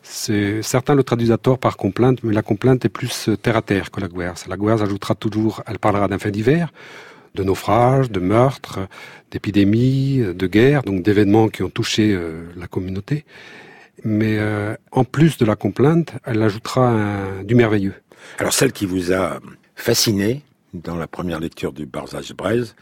Certains 0.02 0.96
le 0.96 1.04
traduisent 1.04 1.34
à 1.34 1.38
tort 1.38 1.60
par 1.60 1.76
complainte, 1.76 2.24
mais 2.24 2.34
la 2.34 2.42
complainte 2.42 2.86
est 2.86 2.90
plus 2.90 3.30
euh, 3.30 3.38
terre 3.38 3.58
à 3.58 3.62
terre 3.62 3.92
que 3.92 4.00
la 4.00 4.08
Guerre. 4.08 4.34
La 4.48 4.58
Guerre 4.58 4.82
ajoutera 4.82 5.14
toujours, 5.14 5.62
elle 5.68 5.80
parlera 5.80 6.08
d'un 6.08 6.18
fait 6.18 6.32
divers, 6.32 6.72
de 7.36 7.44
naufrages, 7.44 8.10
de 8.10 8.20
meurtres, 8.20 8.80
d'épidémies, 9.30 10.20
de 10.20 10.48
guerres, 10.48 10.82
donc 10.82 11.04
d'événements 11.04 11.50
qui 11.50 11.62
ont 11.62 11.70
touché 11.70 12.18
la 12.56 12.66
communauté. 12.68 13.26
Mais 14.04 14.40
en 14.92 15.04
plus 15.04 15.38
de 15.38 15.46
la 15.46 15.56
complainte, 15.56 16.14
elle 16.24 16.42
ajoutera 16.42 16.96
du 17.44 17.56
merveilleux. 17.56 17.96
Alors 18.38 18.54
celle 18.54 18.72
qui 18.72 18.86
vous 18.86 19.12
a 19.12 19.40
fasciné 19.76 20.44
dans 20.74 20.96
la 20.96 21.08
première 21.08 21.40
lecture 21.40 21.74
du 21.74 21.86
Barzage 21.86 22.34
Braise 22.34 22.76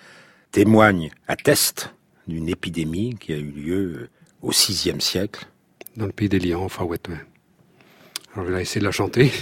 témoigne, 0.51 1.11
atteste 1.27 1.93
d'une 2.27 2.47
épidémie 2.47 3.17
qui 3.19 3.33
a 3.33 3.37
eu 3.37 3.51
lieu 3.51 4.09
au 4.41 4.51
VIe 4.51 5.01
siècle. 5.01 5.45
Dans 5.97 6.05
le 6.05 6.13
pays 6.13 6.29
des 6.29 6.39
lions, 6.39 6.63
enfin 6.63 6.85
ouais. 6.85 6.97
Alors 8.33 8.47
je 8.47 8.53
vais 8.53 8.61
essayer 8.61 8.79
de 8.79 8.85
la 8.85 8.91
chanter. 8.91 9.31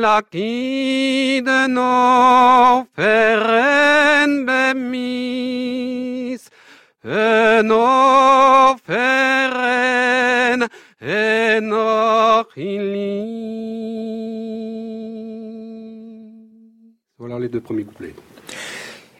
La 0.00 0.22
qui 0.22 1.42
de 1.42 1.66
no 1.66 2.86
feren 2.94 4.44
bemis 4.46 6.38
No 7.64 8.76
feren 8.86 10.68
voilà 17.18 17.38
les 17.40 17.48
deux 17.48 17.60
premiers 17.60 17.84
couplets. 17.84 18.14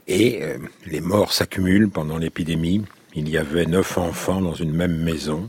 Et 0.06 0.42
euh, 0.42 0.58
les 0.87 1.00
morts 1.00 1.32
s'accumulent 1.32 1.90
pendant 1.90 2.18
l'épidémie. 2.18 2.85
Il 3.14 3.28
y 3.28 3.37
avait 3.37 3.66
neuf 3.66 3.99
enfants 3.99 4.40
dans 4.40 4.54
une 4.54 4.73
même 4.73 4.97
maison. 4.97 5.49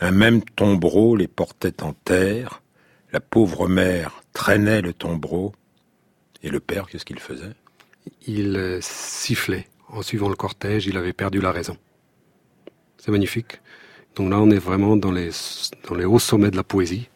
Un 0.00 0.12
même 0.12 0.42
tombereau 0.42 1.16
les 1.16 1.28
portait 1.28 1.82
en 1.82 1.92
terre. 1.92 2.62
La 3.12 3.20
pauvre 3.20 3.68
mère 3.68 4.21
traînait 4.32 4.82
le 4.82 4.92
tombereau. 4.92 5.52
Et 6.42 6.50
le 6.50 6.60
père, 6.60 6.88
qu'est-ce 6.88 7.04
qu'il 7.04 7.20
faisait? 7.20 7.54
Il 8.26 8.56
euh, 8.56 8.78
sifflait. 8.80 9.68
En 9.88 10.02
suivant 10.02 10.28
le 10.28 10.34
cortège, 10.34 10.86
il 10.86 10.96
avait 10.96 11.12
perdu 11.12 11.40
la 11.40 11.52
raison. 11.52 11.76
C'est 12.98 13.12
magnifique. 13.12 13.60
Donc 14.16 14.30
là, 14.30 14.40
on 14.40 14.50
est 14.50 14.58
vraiment 14.58 14.96
dans 14.96 15.12
les, 15.12 15.30
dans 15.88 15.94
les 15.94 16.04
hauts 16.04 16.18
sommets 16.18 16.50
de 16.50 16.56
la 16.56 16.64
poésie 16.64 17.08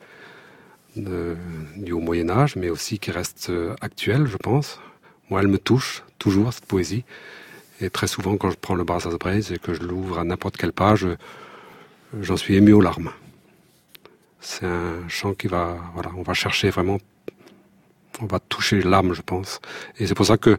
du 0.97 1.93
haut 1.93 2.01
Moyen 2.01 2.31
Âge, 2.31 2.57
mais 2.57 2.71
aussi 2.71 2.99
qui 2.99 3.11
reste 3.11 3.51
euh, 3.51 3.75
actuelle, 3.81 4.27
je 4.27 4.37
pense. 4.37 4.81
Moi, 5.31 5.41
elle 5.41 5.49
me 5.49 5.59
touche 5.59 6.03
toujours, 6.19 6.53
cette 6.53 6.67
poésie. 6.67 7.05
Et 7.81 7.91
très 7.91 8.07
souvent, 8.07 8.37
quand 8.37 8.51
je 8.51 8.57
prends 8.57 8.75
le 8.75 8.85
Brassas 8.85 9.17
Braise 9.19 9.53
et 9.53 9.59
que 9.59 9.75
je 9.75 9.83
l'ouvre 9.83 10.19
à 10.19 10.25
n'importe 10.25 10.57
quelle 10.57 10.73
page, 10.73 11.07
j'en 12.21 12.37
suis 12.37 12.55
ému 12.55 12.73
aux 12.73 12.81
larmes. 12.81 13.11
C'est 14.49 14.65
un 14.65 15.09
chant 15.09 15.35
qui 15.35 15.49
va, 15.49 15.77
voilà, 15.95 16.13
on 16.17 16.23
va 16.23 16.33
chercher 16.33 16.71
vraiment, 16.71 16.99
on 18.21 18.27
va 18.27 18.39
toucher 18.39 18.81
l'âme, 18.81 19.13
je 19.13 19.21
pense. 19.21 19.61
Et 19.99 20.07
c'est 20.07 20.15
pour 20.15 20.25
ça 20.25 20.37
que 20.37 20.57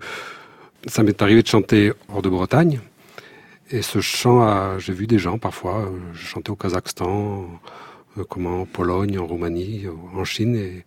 ça 0.87 1.03
m'est 1.03 1.21
arrivé 1.21 1.41
de 1.41 1.47
chanter 1.47 1.93
hors 2.09 2.21
de 2.21 2.27
Bretagne, 2.27 2.81
et 3.71 3.81
ce 3.81 4.01
chant, 4.01 4.77
j'ai 4.77 4.91
vu 4.91 5.07
des 5.07 5.17
gens 5.17 5.37
parfois, 5.37 5.85
euh, 5.85 5.97
je 6.13 6.25
chantais 6.25 6.49
au 6.49 6.57
Kazakhstan, 6.57 7.47
euh, 8.17 8.25
comment, 8.29 8.63
en 8.63 8.65
Pologne, 8.65 9.17
en 9.19 9.25
Roumanie, 9.25 9.85
en 10.13 10.25
Chine, 10.25 10.57
et, 10.57 10.83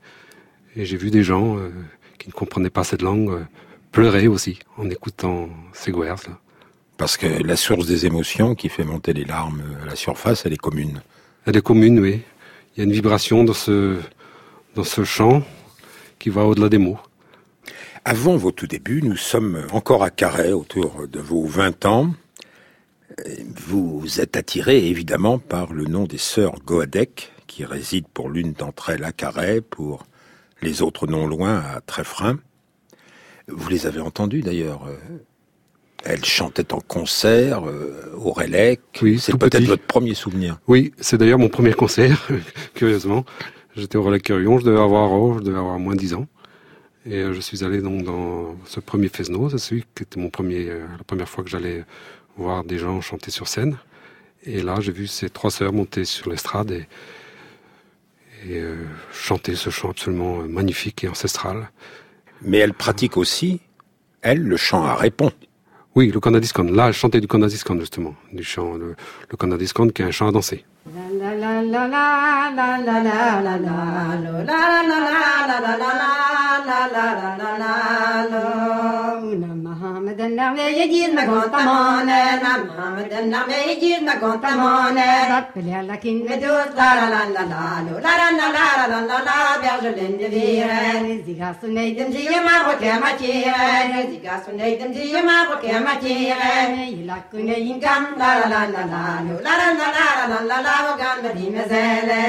j'ai 0.76 0.99
vu 0.99 1.11
des 1.11 1.23
gens 1.23 1.57
euh, 1.57 1.71
qui 2.19 2.28
ne 2.28 2.35
comprenaient 2.35 2.71
pas 2.71 2.85
cette 2.85 3.00
langue 3.00 3.47
pleurer 3.92 4.28
aussi 4.28 4.59
en 4.76 4.90
écoutant 4.90 5.49
ces 5.73 5.90
guerres. 5.90 6.16
Là. 6.28 6.38
Parce 6.99 7.16
que 7.16 7.26
la 7.26 7.57
source 7.57 7.87
des 7.87 8.04
émotions 8.04 8.54
qui 8.54 8.69
fait 8.69 8.85
monter 8.85 9.14
les 9.14 9.25
larmes 9.25 9.62
à 9.83 9.87
la 9.87 9.97
surface, 9.97 10.45
elle 10.45 10.52
est 10.52 10.59
commune. 10.59 11.02
Elle 11.47 11.57
est 11.57 11.62
commune, 11.62 11.99
oui. 11.99 12.21
Il 12.77 12.79
y 12.79 12.81
a 12.83 12.85
une 12.85 12.93
vibration 12.93 13.43
dans 13.43 13.53
ce, 13.53 13.99
dans 14.77 14.85
ce 14.85 15.03
chant 15.03 15.43
qui 16.21 16.31
va 16.31 16.45
au-delà 16.45 16.69
des 16.69 16.79
mots. 16.79 17.00
Avant 18.05 18.37
vos 18.37 18.53
tout 18.53 18.69
débuts, 18.69 19.03
nous 19.03 19.17
sommes 19.17 19.67
encore 19.73 20.05
à 20.05 20.11
Carhaix, 20.11 20.53
autour 20.53 21.09
de 21.09 21.19
vos 21.19 21.45
20 21.45 21.85
ans. 21.87 22.15
Vous 23.57 24.21
êtes 24.21 24.37
attiré 24.37 24.87
évidemment 24.87 25.41
par 25.41 25.73
le 25.73 25.85
nom 25.85 26.05
des 26.05 26.17
sœurs 26.19 26.61
Goadec, 26.65 27.33
qui 27.49 27.65
résident 27.65 28.09
pour 28.15 28.31
l'une 28.31 28.53
d'entre 28.53 28.91
elles 28.91 29.05
à 29.05 29.11
Carhaix, 29.11 29.61
pour 29.61 30.07
les 30.62 30.81
autres 30.81 31.09
non 31.09 31.27
loin 31.27 31.59
à 31.59 31.81
Tréfrin. 31.81 32.39
Vous 33.49 33.69
les 33.69 33.87
avez 33.87 34.00
entendues 34.00 34.43
d'ailleurs. 34.43 34.87
Euh, 36.07 36.11
elles 36.12 36.25
chantaient 36.25 36.73
en 36.73 36.80
concert 36.80 37.66
euh, 37.66 38.12
au 38.16 38.33
Rélec. 38.33 38.80
Oui, 39.02 39.19
c'est 39.19 39.37
peut-être 39.37 39.64
votre 39.64 39.85
premier 39.85 40.14
souvenir. 40.14 40.59
Oui, 40.66 40.92
c'est 41.00 41.19
d'ailleurs 41.19 41.38
mon 41.38 41.49
premier 41.49 41.73
concert, 41.73 42.28
curieusement. 42.75 43.25
J'étais 43.76 43.97
au 43.97 44.02
Relais 44.02 44.21
Curion, 44.21 44.59
je 44.59 44.64
devais 44.64 44.80
avoir, 44.80 45.12
oh, 45.12 45.37
je 45.38 45.45
devais 45.45 45.59
avoir 45.59 45.78
moins 45.78 45.95
de 45.95 46.00
10 46.00 46.14
ans. 46.14 46.26
Et 47.07 47.16
euh, 47.16 47.33
je 47.33 47.40
suis 47.40 47.64
allé 47.64 47.80
donc 47.80 48.02
dans 48.02 48.57
ce 48.66 48.80
premier 48.80 49.09
Fesno, 49.09 49.49
c'est 49.49 49.59
celui 49.59 49.85
qui 49.95 50.02
était 50.02 50.21
mon 50.21 50.28
premier, 50.28 50.66
la 50.66 51.04
première 51.07 51.28
fois 51.28 51.45
que 51.45 51.50
j'allais 51.50 51.85
voir 52.37 52.64
des 52.64 52.78
gens 52.78 53.00
chanter 53.00 53.30
sur 53.30 53.49
scène. 53.49 53.76
Et 54.45 54.62
là, 54.62 54.76
j'ai 54.80 54.92
vu 54.92 55.07
ces 55.07 55.28
trois 55.28 55.50
sœurs 55.50 55.73
monter 55.73 56.04
sur 56.04 56.30
l'estrade 56.30 56.71
et, 56.71 56.87
euh, 58.49 58.76
chanter 59.12 59.54
ce 59.54 59.69
chant 59.71 59.90
absolument 59.90 60.38
magnifique 60.49 61.04
et 61.04 61.09
ancestral. 61.09 61.71
Mais 62.42 62.59
elle 62.59 62.73
pratique 62.73 63.19
aussi, 63.19 63.61
elle, 64.23 64.42
le 64.42 64.57
chant 64.57 64.85
à 64.85 64.95
répond. 64.95 65.30
Oui, 65.97 66.11
le 66.12 66.20
Kanadiskan. 66.20 66.64
Là, 66.64 66.87
elle 66.88 66.92
chantait 66.92 67.20
du 67.20 67.26
Kanadiskan, 67.26 67.78
justement. 67.80 68.14
Du 68.32 68.44
chant, 68.44 68.75
le, 68.75 68.94
le 69.30 69.90
qui 69.90 70.02
est 70.02 70.04
un 70.04 70.11
chant 70.12 70.28
à 70.28 70.32
danser. 70.32 70.64
محمد 80.10 80.22
النعمة 80.22 80.62
يجير 80.62 81.13
ما 81.13 81.25
كنت 81.25 81.56
مانا 81.56 82.20
محمد 82.70 83.13
النعمة 83.22 83.56
يجير 83.70 84.00
ما 84.08 84.15
كنت 84.15 84.46
مانا 84.46 85.38
رب 85.38 85.56
لكن 85.92 86.15
مدوس 86.30 86.70
لا 86.77 86.89
لا 87.00 87.08
لا 87.13 87.24
لا 87.36 87.44
لا 87.86 88.06
لا 88.06 88.13
لا 88.15 88.48
لا 88.56 88.88
لا 88.88 88.88
لا 88.92 89.00
لا 89.10 89.18
لا 89.27 89.38
بيرجل 89.62 90.00
اندفيرا 90.00 91.22
زيكا 91.25 91.56
سنيدم 91.62 92.12
زي 92.12 92.30
ما 92.48 92.56
بكي 92.68 92.92
ماتيرا 93.04 93.65
زيكا 94.10 94.34
سنيدم 94.46 94.94
زي 94.94 95.22
ما 95.27 95.38
بكي 95.50 95.80
ماتيرا 95.86 96.51
يلكن 97.00 97.50
ينكم 97.68 98.04
لا 98.20 98.32
لا 98.39 98.46
لا 98.54 98.62
لا 98.74 98.84
لا 98.92 99.04
لا 99.46 99.54
لا 99.60 99.80
لا 99.80 100.25
لا 100.32 100.39
لا 100.50 100.58
لا 100.65 100.75
وقال 100.86 101.18
بدي 101.25 101.48
مزالا 101.56 102.22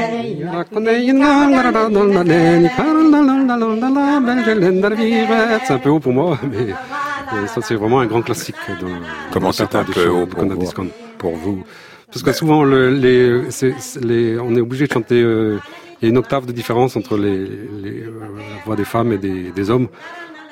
يلكن 0.43 0.87
ينكم 1.09 1.51
لا 1.53 1.73
لا 1.73 1.89
لا 1.89 2.13
لا 3.13 3.55
لا 3.55 3.75
لا 3.81 3.87
لا 3.87 4.19
لا 4.19 4.19
بيرجل 4.27 4.65
اندفيرا 4.65 5.59
C'est 5.67 5.75
un 5.75 5.79
peu 5.79 5.91
haut 5.91 6.01
pour 6.01 6.13
moi, 6.13 6.39
mais 6.53 6.69
ça, 7.48 7.62
c'est 7.62 7.76
vraiment 7.76 8.00
un 8.00 8.08
grand 8.08 8.22
classique. 8.22 8.56
Dans 8.80 8.88
Comment 9.32 9.52
c'est 9.52 9.76
un 9.76 9.84
peu 9.84 10.08
haut 10.10 10.26
pour, 10.26 10.46
pour 11.18 11.36
vous 11.36 11.64
Parce 12.08 12.24
que 12.24 12.34
souvent, 12.34 12.64
le, 12.64 12.90
les, 12.90 13.42
les, 14.02 14.40
on 14.40 14.56
est 14.56 14.62
obligé 14.62 14.88
de 14.88 14.94
chanter 14.94 15.22
euh, 15.22 15.60
il 16.02 16.06
y 16.06 16.08
a 16.08 16.10
une 16.10 16.18
octave 16.18 16.46
de 16.46 16.52
différence 16.52 16.96
entre 16.96 17.16
les, 17.18 17.46
les 17.84 18.02
euh, 18.04 18.12
la 18.38 18.64
voix 18.66 18.76
des 18.76 18.86
femmes 18.86 19.12
et 19.14 19.18
des, 19.18 19.52
des 19.52 19.70
hommes. 19.70 19.88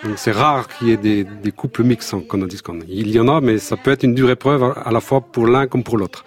Donc 0.03 0.13
c'est 0.17 0.31
rare 0.31 0.67
qu'il 0.69 0.87
y 0.87 0.91
ait 0.91 0.97
des, 0.97 1.25
des 1.25 1.51
couples 1.51 1.83
mixtes 1.83 2.13
en 2.13 2.21
Conadiscon. 2.21 2.79
Il 2.87 3.11
y 3.11 3.19
en 3.19 3.27
a, 3.27 3.41
mais 3.41 3.57
ça 3.57 3.75
peut 3.75 3.91
être 3.91 4.03
une 4.03 4.15
dure 4.15 4.29
épreuve 4.29 4.63
à 4.63 4.91
la 4.91 5.01
fois 5.01 5.19
pour 5.19 5.45
l'un 5.47 5.67
comme 5.67 5.83
pour 5.83 5.97
l'autre. 5.97 6.23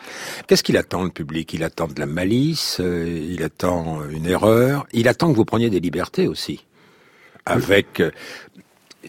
Qu'est-ce 0.46 0.62
qu'il 0.62 0.76
attend 0.76 1.04
le 1.04 1.10
public? 1.10 1.54
Il 1.54 1.64
attend 1.64 1.86
de 1.86 1.98
la 1.98 2.06
malice, 2.06 2.78
euh, 2.80 3.26
il 3.30 3.42
attend 3.42 4.00
une 4.10 4.26
erreur, 4.26 4.86
il 4.92 5.08
attend 5.08 5.30
que 5.30 5.36
vous 5.36 5.46
preniez 5.46 5.70
des 5.70 5.80
libertés 5.80 6.28
aussi, 6.28 6.66
avec 7.46 8.00
euh, 8.00 8.10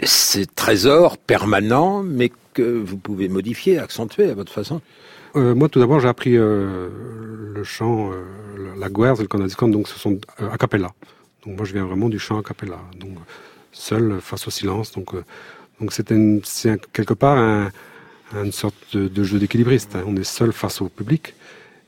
ces 0.03 0.45
trésors 0.45 1.17
permanents, 1.17 2.03
mais 2.03 2.31
que 2.53 2.61
vous 2.63 2.97
pouvez 2.97 3.29
modifier, 3.29 3.77
accentuer 3.79 4.29
à 4.29 4.33
votre 4.33 4.51
façon. 4.51 4.81
Euh, 5.35 5.55
moi, 5.55 5.69
tout 5.69 5.79
d'abord, 5.79 5.99
j'ai 5.99 6.07
appris 6.07 6.37
euh, 6.37 6.89
le 7.55 7.63
chant, 7.63 8.11
euh, 8.11 8.23
la 8.77 8.89
guerre, 8.89 9.15
le 9.19 9.27
Conadiscon, 9.27 9.67
donc 9.67 9.87
ce 9.87 9.97
sont 9.99 10.19
a 10.37 10.57
cappella. 10.57 10.91
Donc 11.45 11.57
moi, 11.57 11.65
je 11.65 11.73
viens 11.73 11.85
vraiment 11.85 12.09
du 12.09 12.19
chant 12.19 12.39
a 12.39 12.43
cappella. 12.43 12.79
Donc 12.99 13.11
seul 13.71 14.19
face 14.21 14.47
au 14.47 14.51
silence. 14.51 14.91
Donc 14.91 15.13
donc 15.79 15.91
c'est 15.91 16.07
quelque 16.93 17.13
part 17.15 17.37
un, 17.37 17.71
une 18.35 18.51
sorte 18.51 18.95
de, 18.95 19.23
jeu 19.23 19.39
d'équilibriste. 19.39 19.95
hein. 19.95 20.03
On 20.05 20.15
est 20.15 20.23
seul 20.23 20.53
face 20.53 20.81
au 20.81 20.89
public 20.89 21.33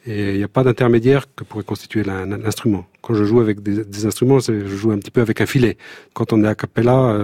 et 0.07 0.31
il 0.33 0.37
n'y 0.37 0.43
a 0.43 0.47
pas 0.47 0.63
d'intermédiaire 0.63 1.27
que 1.35 1.43
pourrait 1.43 1.63
constituer 1.63 2.03
l'in- 2.03 2.25
l'instrument. 2.25 2.85
Quand 3.01 3.13
je 3.13 3.23
joue 3.23 3.39
avec 3.39 3.61
des, 3.63 3.85
des 3.85 4.05
instruments, 4.05 4.39
je 4.39 4.65
joue 4.67 4.91
un 4.91 4.97
petit 4.97 5.11
peu 5.11 5.21
avec 5.21 5.39
un 5.39 5.45
filet. 5.45 5.77
Quand 6.13 6.33
on 6.33 6.43
est 6.43 6.47
a 6.47 6.55
cappella, 6.55 7.15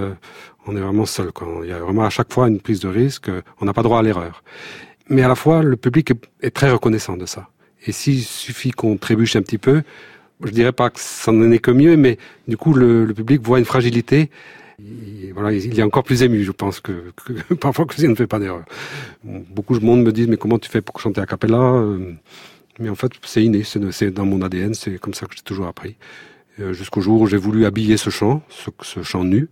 on 0.68 0.76
est 0.76 0.80
vraiment 0.80 1.06
seul. 1.06 1.32
Quoi. 1.32 1.48
Il 1.64 1.70
y 1.70 1.74
a 1.74 1.80
vraiment 1.80 2.04
à 2.04 2.10
chaque 2.10 2.32
fois 2.32 2.48
une 2.48 2.60
prise 2.60 2.80
de 2.80 2.88
risque. 2.88 3.30
On 3.60 3.66
n'a 3.66 3.74
pas 3.74 3.84
droit 3.84 4.00
à 4.00 4.02
l'erreur. 4.02 4.44
Mais 5.10 5.24
à 5.24 5.28
la 5.28 5.36
fois, 5.36 5.64
le 5.64 5.76
public 5.76 6.14
est, 6.42 6.52
très 6.52 6.72
reconnaissant 6.72 7.18
de 7.18 7.26
ça. 7.26 7.50
Et 7.86 7.92
s'il 7.92 8.22
suffit 8.24 8.72
qu'on 8.72 8.98
trébuche 8.98 9.36
un 9.36 9.42
petit 9.42 9.58
peu, 9.58 9.82
je 10.44 10.52
dirais 10.52 10.72
pas 10.72 10.90
que 10.90 11.00
ça 11.00 11.32
n'en 11.32 11.52
est 11.52 11.60
que 11.60 11.72
mieux, 11.72 11.98
mais 11.98 12.18
du 12.48 12.58
coup, 12.58 12.74
le, 12.74 13.12
public 13.14 13.42
voit 13.42 13.60
une 13.60 13.66
fragilité. 13.66 14.30
Il, 14.80 15.32
voilà, 15.34 15.52
il 15.52 15.80
est 15.80 15.84
encore 15.84 16.04
plus 16.04 16.24
ému, 16.24 16.44
je 16.44 16.52
pense, 16.52 16.80
que, 16.80 17.12
parfois 17.60 17.86
que 17.86 17.96
si 17.96 18.08
on 18.08 18.12
ne 18.12 18.16
fait 18.16 18.28
pas 18.28 18.40
d'erreur. 18.40 18.64
Beaucoup 19.24 19.78
de 19.78 19.84
monde 19.84 20.04
me 20.04 20.12
disent, 20.12 20.28
mais 20.28 20.38
comment 20.38 20.60
tu 20.60 20.70
fais 20.70 20.82
pour 20.82 21.00
chanter 21.00 21.22
a 21.22 21.26
cappella 21.26 21.58
Euh, 21.58 22.14
Mais 22.80 22.90
en 22.90 22.96
fait, 22.96 23.12
c'est 23.24 23.44
inné, 23.44 23.64
c'est 23.64 24.12
dans 24.12 24.26
mon 24.26 24.42
ADN, 24.42 24.74
c'est 24.74 24.98
comme 25.00 25.14
ça 25.14 25.26
que 25.26 25.36
j'ai 25.36 25.44
toujours 25.44 25.68
appris. 25.68 25.96
Euh, 26.60 26.74
Jusqu'au 26.74 27.02
jour 27.02 27.20
où 27.22 27.28
j'ai 27.28 27.38
voulu 27.38 27.66
habiller 27.66 27.98
ce 27.98 28.10
chant, 28.10 28.44
ce 28.82 29.04
chant 29.04 29.24
nu. 29.24 29.50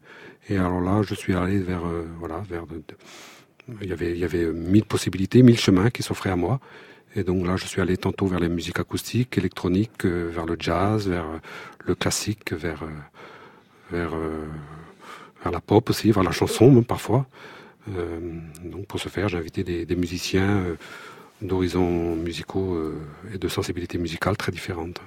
Et 0.49 0.57
alors 0.57 0.81
là, 0.81 1.01
je 1.03 1.13
suis 1.15 1.35
allé 1.35 1.59
vers, 1.59 1.85
euh, 1.85 2.07
voilà, 2.19 2.43
vers 2.49 2.65
il 3.81 3.89
y 3.89 3.93
avait, 3.93 4.11
il 4.11 4.17
y 4.17 4.23
avait 4.23 4.45
mille 4.51 4.85
possibilités, 4.85 5.43
mille 5.43 5.59
chemins 5.59 5.89
qui 5.91 6.01
s'offraient 6.01 6.31
à 6.31 6.35
moi. 6.35 6.59
Et 7.15 7.23
donc 7.23 7.45
là, 7.45 7.55
je 7.55 7.65
suis 7.65 7.81
allé 7.81 7.97
tantôt 7.97 8.27
vers 8.27 8.39
les 8.39 8.49
musiques 8.49 8.79
acoustiques, 8.79 9.37
électroniques, 9.37 10.05
euh, 10.05 10.29
vers 10.31 10.45
le 10.45 10.55
jazz, 10.59 11.07
vers 11.07 11.25
euh, 11.25 11.37
le 11.85 11.95
classique, 11.95 12.53
vers, 12.53 12.83
euh, 12.83 12.87
vers, 13.91 14.15
euh, 14.15 14.45
la 15.51 15.61
pop 15.61 15.89
aussi, 15.89 16.11
vers 16.11 16.23
la 16.23 16.31
chanson 16.31 16.83
parfois. 16.83 17.25
Euh, 17.97 18.19
donc 18.63 18.87
pour 18.87 18.99
ce 18.99 19.09
faire, 19.09 19.29
j'ai 19.29 19.37
invité 19.37 19.63
des, 19.63 19.95
musiciens 19.95 20.57
euh, 20.57 20.75
d'horizons 21.41 22.15
musicaux 22.15 22.75
euh, 22.75 23.01
et 23.33 23.37
de 23.37 23.47
sensibilités 23.47 23.97
musicales 23.97 24.37
très 24.37 24.51
différentes. 24.51 25.01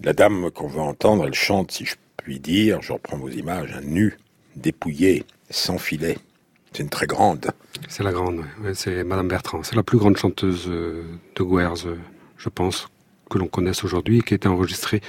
La 0.00 0.12
dame 0.12 0.50
qu'on 0.50 0.68
va 0.68 0.82
entendre, 0.82 1.26
elle 1.26 1.34
chante, 1.34 1.70
si 1.70 1.84
je 1.84 1.94
puis 2.16 2.40
dire, 2.40 2.82
je 2.82 2.92
reprends 2.92 3.18
vos 3.18 3.28
images, 3.28 3.72
un 3.72 3.82
nu, 3.82 4.16
dépouillé, 4.56 5.24
sans 5.50 5.78
filet. 5.78 6.18
C'est 6.72 6.82
une 6.82 6.88
très 6.88 7.06
grande. 7.06 7.50
C'est 7.88 8.02
la 8.02 8.12
grande, 8.12 8.38
ouais. 8.38 8.44
Ouais, 8.64 8.74
c'est 8.74 9.04
Madame 9.04 9.28
Bertrand. 9.28 9.62
C'est 9.62 9.76
la 9.76 9.82
plus 9.82 9.98
grande 9.98 10.16
chanteuse 10.16 10.64
euh, 10.68 11.02
de 11.36 11.42
Guers, 11.42 11.86
euh, 11.86 11.96
je 12.38 12.48
pense, 12.48 12.88
que 13.30 13.38
l'on 13.38 13.48
connaisse 13.48 13.84
aujourd'hui 13.84 14.18
et 14.18 14.22
qui 14.22 14.34
a 14.34 14.36
été 14.36 14.48
enregistrée, 14.48 15.00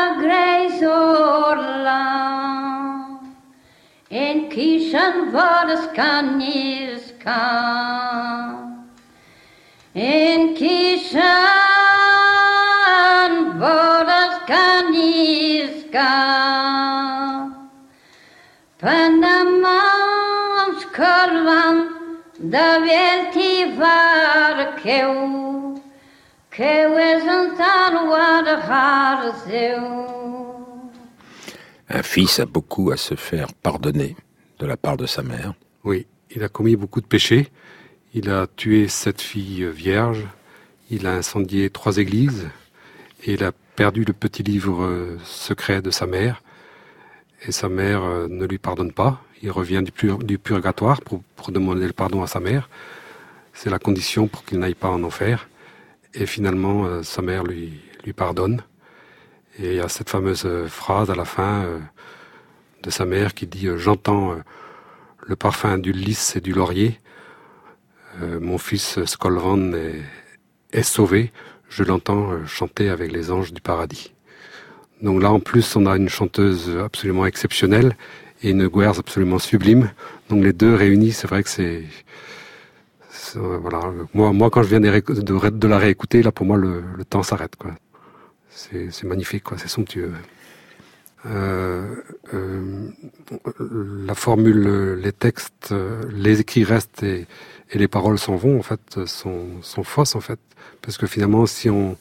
En 4.10 4.50
kishan 4.50 5.32
varas 5.34 5.86
kanir 5.96 7.00
skan 7.08 8.50
En 9.96 10.56
kishan 10.56 11.55
da 22.40 22.80
keu 24.84 25.76
Keu 26.52 26.98
Un 31.90 32.04
fils 32.04 32.40
a 32.40 32.46
beaucoup 32.46 32.92
à 32.92 32.98
se 32.98 33.16
faire 33.16 33.54
pardonner 33.54 34.16
de 34.60 34.66
la 34.66 34.78
part 34.78 34.98
de 34.98 35.06
sa 35.06 35.22
mère. 35.22 35.54
Oui, 35.84 36.08
il 36.32 36.44
a 36.44 36.50
commis 36.50 36.76
beaucoup 36.76 37.02
de 37.02 37.06
péchés. 37.06 37.50
Il 38.14 38.30
a 38.30 38.48
tué 38.48 38.88
sept 38.88 39.22
filles 39.22 39.70
vierges. 39.70 40.26
Il 40.90 41.08
a 41.08 41.14
incendié 41.14 41.70
trois 41.70 41.98
églises. 41.98 42.50
Et 43.24 43.34
il 43.34 43.44
a 43.44 43.52
perdu 43.76 44.04
le 44.06 44.14
petit 44.14 44.44
livre 44.44 45.18
secret 45.24 45.82
de 45.82 45.92
sa 45.92 46.06
mère. 46.06 46.42
Et 47.48 47.52
sa 47.52 47.70
mère 47.70 48.04
euh, 48.04 48.28
ne 48.30 48.46
lui 48.46 48.58
pardonne 48.58 48.94
pas. 48.94 49.22
Il 49.46 49.52
revient 49.52 49.84
du, 49.84 49.92
pur- 49.92 50.18
du 50.18 50.40
purgatoire 50.40 51.02
pour, 51.02 51.22
demander 51.50 51.86
le 51.86 51.94
pardon 51.94 52.24
à 52.24 52.28
sa 52.28 52.40
mère. 52.40 52.68
C'est 53.54 53.70
la 53.70 53.78
condition 53.78 54.28
pour 54.28 54.44
qu'il 54.44 54.58
n'aille 54.58 54.74
pas 54.74 54.90
en 54.90 55.04
enfer. 55.04 55.48
Et 56.16 56.26
finalement, 56.26 56.86
euh, 56.86 57.04
sa 57.04 57.22
mère 57.22 57.44
lui, 57.44 57.80
pardonne. 58.16 58.64
Et 59.60 59.68
il 59.68 59.76
y 59.76 59.80
a 59.80 59.88
cette 59.88 60.10
fameuse 60.10 60.46
euh, 60.48 60.68
phrase 60.68 61.12
à 61.12 61.16
la 61.16 61.26
fin 61.26 61.64
euh, 61.64 61.80
de 62.82 62.90
sa 62.90 63.06
mère 63.06 63.36
qui 63.36 63.46
dit 63.46 63.68
J'entends 63.76 64.36
le 65.28 65.36
parfum 65.36 65.78
du 65.78 65.92
lys 65.92 66.36
et 66.36 66.42
du 66.42 66.52
laurier. 66.52 67.00
Mon 68.22 68.58
fils 68.58 69.04
Skolvan 69.06 69.74
est, 70.72 70.84
sauvé. 70.84 71.32
Je 71.70 71.84
l'entends 71.84 72.46
chanter 72.48 72.90
avec 72.90 73.12
les 73.12 73.30
anges 73.30 73.54
du 73.54 73.62
paradis. 73.62 74.14
Donc 75.02 75.22
là, 75.22 75.32
en 75.32 75.40
plus, 75.40 75.76
on 75.76 75.86
a 75.86 75.98
une 75.98 76.10
chanteuse 76.10 76.76
absolument 76.78 77.26
exceptionnelle 77.26 77.96
et 78.44 78.52
une 78.52 78.68
Guers 78.68 79.00
absolument 79.00 79.40
sublime. 79.40 79.92
Donc 80.30 80.44
les 80.44 80.54
deux 80.54 80.74
réunis, 80.76 81.12
c'est 81.12 81.28
vrai 81.28 81.44
que 81.44 81.50
c'est... 81.50 81.84
Voilà. 83.36 83.92
Moi, 84.14 84.32
moi, 84.32 84.50
quand 84.50 84.64
je 84.64 84.70
viens 84.70 84.80
de, 84.80 85.50
de 85.50 85.68
la 85.68 85.78
réécouter, 85.78 86.24
là, 86.24 86.32
pour 86.32 86.46
moi, 86.46 86.58
le, 86.58 86.84
temps 87.10 87.24
s'arrête. 87.24 87.58
quoi. 87.58 87.72
C'est 88.50 89.04
magnifique, 89.04 89.44
quoi. 89.44 89.58
C'est 89.58 89.68
somptueux. 89.68 90.14
Euh, 91.26 91.96
euh, 92.34 92.90
la 94.06 94.16
formule, 94.16 94.94
les 95.02 95.12
textes, 95.12 95.74
les 96.12 96.40
écrits 96.42 96.64
restent 96.64 97.04
et, 97.04 97.26
et 97.72 97.78
les 97.78 97.88
paroles 97.88 98.20
s'en 98.20 98.36
vont, 98.36 98.60
en 98.60 98.64
fait, 98.64 99.06
sont, 99.06 99.62
sont 99.62 99.84
fausses, 99.84 100.16
en 100.16 100.22
fait. 100.22 100.40
Parce 100.82 100.98
que 100.98 101.08
finalement, 101.08 101.46
si 101.46 101.70
on, 101.70 101.98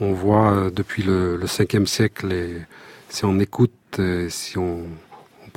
on 0.00 0.12
voit 0.12 0.52
euh, 0.52 0.70
depuis 0.70 1.02
le, 1.02 1.36
le 1.36 1.46
5e 1.46 1.86
siècle, 1.86 2.32
et 2.32 2.56
si 3.08 3.24
on 3.24 3.38
écoute, 3.40 3.72
si 4.28 4.56
on 4.58 4.84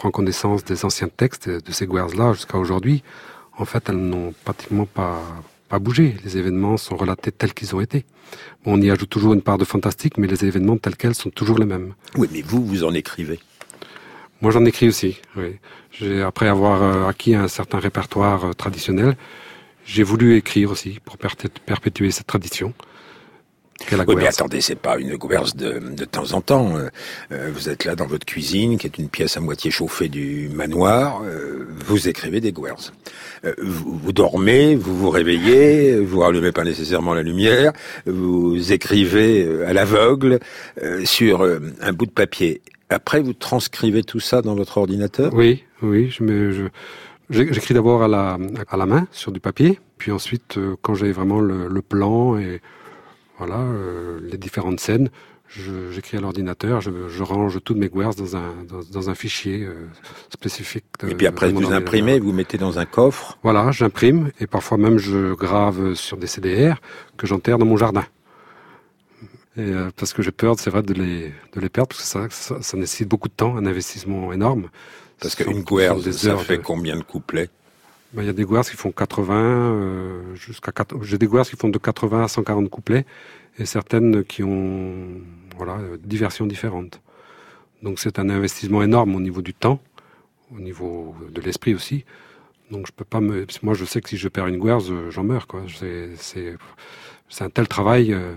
prend 0.02 0.10
connaissance 0.10 0.66
des 0.66 0.84
anciens 0.84 1.10
textes, 1.16 1.48
de 1.48 1.72
ces 1.72 1.86
guerres-là 1.86 2.34
jusqu'à 2.34 2.58
aujourd'hui, 2.58 3.04
en 3.56 3.66
fait, 3.66 3.84
elles 3.88 4.04
n'ont 4.12 4.34
pratiquement 4.44 4.88
pas, 4.88 5.22
pas 5.70 5.78
bougé. 5.78 6.16
Les 6.24 6.40
événements 6.40 6.78
sont 6.78 6.98
relatés 6.98 7.32
tels 7.32 7.54
qu'ils 7.54 7.76
ont 7.76 7.82
été. 7.82 8.04
Bon, 8.64 8.74
on 8.74 8.82
y 8.82 8.90
ajoute 8.90 9.12
toujours 9.12 9.34
une 9.36 9.44
part 9.44 9.60
de 9.60 9.66
fantastique, 9.74 10.18
mais 10.18 10.26
les 10.26 10.44
événements 10.44 10.78
tels 10.78 10.96
quels 10.96 11.14
sont 11.14 11.30
toujours 11.30 11.60
les 11.60 11.68
mêmes. 11.68 11.94
Oui, 12.18 12.28
mais 12.32 12.42
vous, 12.42 12.66
vous 12.66 12.84
en 12.84 12.96
écrivez. 12.96 13.40
Moi, 14.42 14.50
j'en 14.50 14.66
écris 14.66 14.88
aussi. 14.88 15.22
Oui. 15.36 15.60
J'ai, 15.92 16.24
après 16.24 16.48
avoir 16.48 16.82
euh, 16.82 17.08
acquis 17.08 17.36
un 17.36 17.48
certain 17.48 17.78
répertoire 17.78 18.46
euh, 18.46 18.54
traditionnel, 18.54 19.16
j'ai 19.86 20.02
voulu 20.02 20.36
écrire 20.36 20.72
aussi 20.72 21.00
pour 21.06 21.18
perpé- 21.18 21.50
perpétuer 21.64 22.10
cette 22.10 22.26
tradition. 22.26 22.74
Oui, 24.08 24.16
mais 24.16 24.28
attendez, 24.28 24.62
c'est 24.62 24.76
pas 24.76 24.98
une 24.98 25.16
gouverse 25.16 25.56
de, 25.56 25.80
de 25.80 26.06
temps 26.06 26.34
en 26.34 26.42
temps. 26.42 26.78
Euh, 26.78 26.90
euh, 27.32 27.52
vous 27.54 27.70
êtes 27.70 27.86
là 27.86 27.96
dans 27.96 28.06
votre 28.06 28.26
cuisine, 28.26 28.78
qui 28.78 28.88
est 28.88 28.98
une 28.98 29.10
pièce 29.10 29.38
à 29.38 29.40
moitié 29.40 29.72
chauffée 29.72 30.10
du 30.10 30.50
manoir. 30.54 31.22
euh, 31.24 31.68
vous 31.86 32.08
écrivez 32.08 32.40
des 32.42 32.52
gouverses. 32.52 32.94
Euh, 33.46 33.54
vous, 33.62 33.98
vous 33.98 34.12
dormez, 34.14 34.76
vous 34.76 34.96
vous 34.96 35.10
réveillez, 35.10 36.00
vous 36.00 36.20
rallumez 36.20 36.52
pas 36.52 36.64
nécessairement 36.64 37.14
la 37.14 37.24
lumière, 37.24 37.74
vous 38.06 38.72
écrivez 38.72 39.44
euh, 39.46 39.68
à 39.68 39.74
l'aveugle 39.74 40.40
euh, 40.84 41.04
sur 41.06 41.44
un 41.44 41.94
bout 41.94 42.06
de 42.06 42.12
papier. 42.12 42.62
Après, 42.90 43.22
vous 43.22 43.34
transcrivez 43.34 44.04
tout 44.04 44.20
ça 44.20 44.42
dans 44.42 44.56
votre 44.56 44.78
ordinateur? 44.78 45.34
Oui, 45.34 45.64
oui. 45.82 46.10
Je 46.10 46.24
me, 46.24 46.52
je, 46.52 46.64
j'écris 47.30 47.74
d'abord 47.74 48.04
à 48.04 48.08
la, 48.08 48.38
à 48.70 48.78
la 48.78 48.86
main 48.86 49.08
sur 49.12 49.32
du 49.32 49.40
papier, 49.40 49.80
puis 49.98 50.12
ensuite, 50.12 50.60
quand 50.82 50.94
j'ai 50.94 51.12
vraiment 51.12 51.40
le, 51.40 51.68
le, 51.68 51.82
plan 51.82 52.38
et 52.38 52.62
voilà 53.42 53.58
euh, 53.58 54.20
les 54.32 54.38
différentes 54.38 54.80
scènes, 54.80 55.10
j'écris 55.50 56.16
à 56.16 56.22
l'ordinateur, 56.22 56.80
je, 56.80 56.92
je, 57.10 57.24
range 57.24 57.58
toutes 57.64 57.78
mes 57.78 57.90
guerres 57.90 58.14
dans 58.14 58.36
un, 58.36 58.54
dans, 58.70 58.82
dans 58.84 59.10
un 59.10 59.16
fichier 59.16 59.64
euh, 59.64 59.88
spécifique. 60.30 60.86
De, 61.00 61.10
et 61.10 61.16
puis 61.16 61.26
après, 61.26 61.52
vous 61.52 61.74
imprimez, 61.74 62.20
vous 62.20 62.34
mettez 62.34 62.60
dans 62.60 62.78
un 62.78 62.86
coffre 62.86 63.40
Voilà, 63.42 63.72
j'imprime, 63.72 64.30
et 64.40 64.46
parfois 64.46 64.78
même 64.78 65.00
je 65.00 65.34
grave 65.34 65.96
sur 65.96 66.18
des 66.18 66.28
CDR 66.28 66.76
que 67.18 67.26
j'enterre 67.26 67.58
dans 67.58 67.66
mon 67.66 67.78
jardin. 67.78 68.06
Et, 69.58 69.62
euh, 69.62 69.90
parce 69.96 70.14
que 70.14 70.22
j'ai 70.22 70.30
peur, 70.30 70.54
c'est 70.60 70.70
vrai, 70.70 70.84
de 70.84 70.94
les, 70.94 71.34
de 71.54 71.60
les 71.60 71.70
perdre, 71.70 71.88
parce 71.88 72.02
que 72.02 72.08
ça, 72.08 72.28
ça, 72.30 72.62
ça, 72.62 72.78
nécessite 72.78 73.08
beaucoup 73.08 73.28
de 73.28 73.34
temps, 73.34 73.58
un 73.58 73.66
investissement 73.66 74.32
énorme. 74.34 74.70
Parce 75.20 75.34
qu'une 75.34 75.64
guerre, 75.64 76.00
ça 76.00 76.38
fait 76.38 76.58
de... 76.58 76.62
combien 76.62 76.96
de 76.96 77.04
couplets? 77.04 77.50
Ben, 78.14 78.24
Il 78.24 78.26
y 78.26 78.30
a 78.30 78.34
des 78.34 78.46
guerres 78.46 78.66
qui 78.66 78.76
font 78.76 78.92
80, 78.92 79.34
euh, 79.36 80.36
jusqu'à... 80.36 80.72
J'ai 81.02 81.18
des 81.18 81.28
guerres 81.28 81.46
qui 81.46 81.56
font 81.56 81.70
de 81.70 81.78
80 81.78 82.24
à 82.24 82.28
140 82.28 82.70
couplets, 82.70 83.06
et 83.58 83.66
certaines 83.66 84.24
qui 84.24 84.44
ont 84.44 85.22
voilà, 85.58 85.80
des 86.04 86.18
versions 86.18 86.46
différentes. 86.48 87.02
Donc 87.84 88.00
c'est 88.00 88.20
un 88.20 88.30
investissement 88.30 88.84
énorme 88.84 89.16
au 89.16 89.20
niveau 89.20 89.42
du 89.42 89.54
temps, 89.54 89.80
au 90.56 90.60
niveau 90.60 91.16
de 91.32 91.42
l'esprit 91.42 91.74
aussi. 91.74 92.06
Donc 92.70 92.88
je 92.88 92.92
peux 92.92 93.06
pas 93.06 93.22
me. 93.22 93.46
Moi 93.64 93.74
je 93.74 93.86
sais 93.86 94.02
que 94.02 94.10
si 94.10 94.18
je 94.18 94.28
perds 94.28 94.48
une 94.48 94.60
guerre, 94.60 94.80
j'en 94.80 95.24
meurs. 95.24 95.48
Quoi. 95.48 95.64
C'est, 96.18 96.58
un 97.40 97.50
tel 97.50 97.68
travail. 97.68 98.14
Euh... 98.14 98.34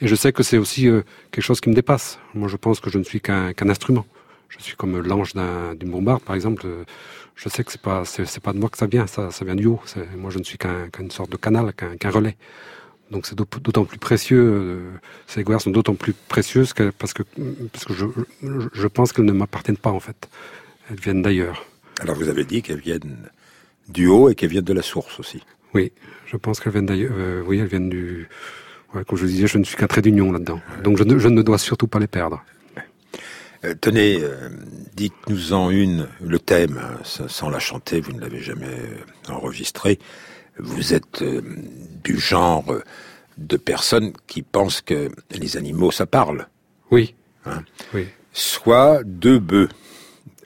Et 0.00 0.08
je 0.08 0.14
sais 0.14 0.32
que 0.32 0.42
c'est 0.42 0.56
aussi 0.56 0.88
euh, 0.88 1.02
quelque 1.30 1.44
chose 1.44 1.60
qui 1.60 1.68
me 1.68 1.74
dépasse. 1.74 2.18
Moi, 2.32 2.48
je 2.48 2.56
pense 2.56 2.80
que 2.80 2.88
je 2.88 2.96
ne 2.96 3.04
suis 3.04 3.20
qu'un 3.20 3.52
qu'un 3.52 3.68
instrument. 3.68 4.06
Je 4.48 4.58
suis 4.58 4.74
comme 4.74 4.98
l'ange 4.98 5.34
d'une 5.34 5.90
bombarde, 5.90 6.22
par 6.22 6.34
exemple. 6.34 6.66
Je 7.42 7.48
sais 7.48 7.64
que 7.64 7.72
c'est 7.72 7.80
pas 7.80 8.04
c'est 8.04 8.40
pas 8.40 8.52
de 8.52 8.58
moi 8.58 8.68
que 8.68 8.76
ça 8.76 8.86
vient, 8.86 9.06
ça, 9.06 9.30
ça 9.30 9.44
vient 9.46 9.54
du 9.54 9.66
haut. 9.66 9.80
Moi, 10.16 10.30
je 10.30 10.38
ne 10.38 10.44
suis 10.44 10.58
qu'une 10.58 10.90
qu 10.90 11.10
sorte 11.10 11.30
de 11.30 11.38
canal, 11.38 11.72
qu'un 11.72 11.96
qu 11.96 12.08
relais. 12.08 12.36
Donc 13.10 13.26
c'est 13.26 13.34
d'autant 13.34 13.84
plus 13.84 13.98
précieux. 13.98 14.44
Euh, 14.44 14.90
ces 15.26 15.42
guerres 15.42 15.60
sont 15.60 15.70
d'autant 15.70 15.94
plus 15.94 16.12
précieuses 16.12 16.74
que, 16.74 16.90
parce 16.90 17.14
que 17.14 17.22
parce 17.72 17.84
que 17.86 17.94
je, 17.94 18.04
je 18.72 18.86
pense 18.86 19.12
qu'elles 19.12 19.24
ne 19.24 19.32
m'appartiennent 19.32 19.78
pas 19.78 19.90
en 19.90 20.00
fait. 20.00 20.28
Elles 20.90 21.00
viennent 21.00 21.22
d'ailleurs. 21.22 21.64
Alors 22.00 22.14
vous 22.14 22.28
avez 22.28 22.44
dit 22.44 22.60
qu'elles 22.62 22.80
viennent 22.80 23.16
du 23.88 24.06
haut 24.06 24.28
et 24.28 24.34
qu'elles 24.34 24.50
viennent 24.50 24.62
de 24.64 24.74
la 24.74 24.82
source 24.82 25.18
aussi. 25.18 25.42
Oui, 25.74 25.92
je 26.26 26.36
pense 26.36 26.60
qu'elles 26.60 26.72
viennent 26.72 26.86
d'ailleurs. 26.86 27.14
Euh, 27.16 27.42
oui, 27.46 27.58
elles 27.58 27.68
viennent 27.68 27.90
du 27.90 28.28
Ouais, 28.94 29.04
comme 29.04 29.16
je 29.16 29.26
disais, 29.26 29.46
je 29.46 29.58
ne 29.58 29.64
suis 29.64 29.76
qu'un 29.76 29.86
trait 29.86 30.02
d'union 30.02 30.32
là-dedans. 30.32 30.60
Donc 30.82 30.98
je 30.98 31.04
ne, 31.04 31.18
je 31.18 31.28
ne, 31.28 31.42
dois 31.42 31.58
surtout 31.58 31.86
pas 31.86 32.00
les 32.00 32.08
perdre. 32.08 32.42
Euh, 33.64 33.74
tenez, 33.78 34.18
euh, 34.20 34.48
dites-nous-en 34.94 35.70
une, 35.70 36.08
le 36.20 36.38
thème, 36.38 36.80
hein, 36.82 36.98
sans 37.04 37.50
la 37.50 37.58
chanter, 37.58 38.00
vous 38.00 38.12
ne 38.12 38.20
l'avez 38.20 38.40
jamais 38.40 38.66
euh, 38.66 39.32
enregistré. 39.32 39.98
Vous 40.58 40.94
êtes 40.94 41.22
euh, 41.22 41.42
du 42.02 42.18
genre 42.18 42.64
de 43.38 43.56
personnes 43.56 44.12
qui 44.26 44.42
pensent 44.42 44.80
que 44.80 45.10
les 45.30 45.56
animaux, 45.56 45.90
ça 45.90 46.06
parle. 46.06 46.48
Oui. 46.90 47.14
Hein 47.46 47.64
oui. 47.94 48.08
Soit 48.32 49.02
deux 49.04 49.38
bœufs. 49.38 49.68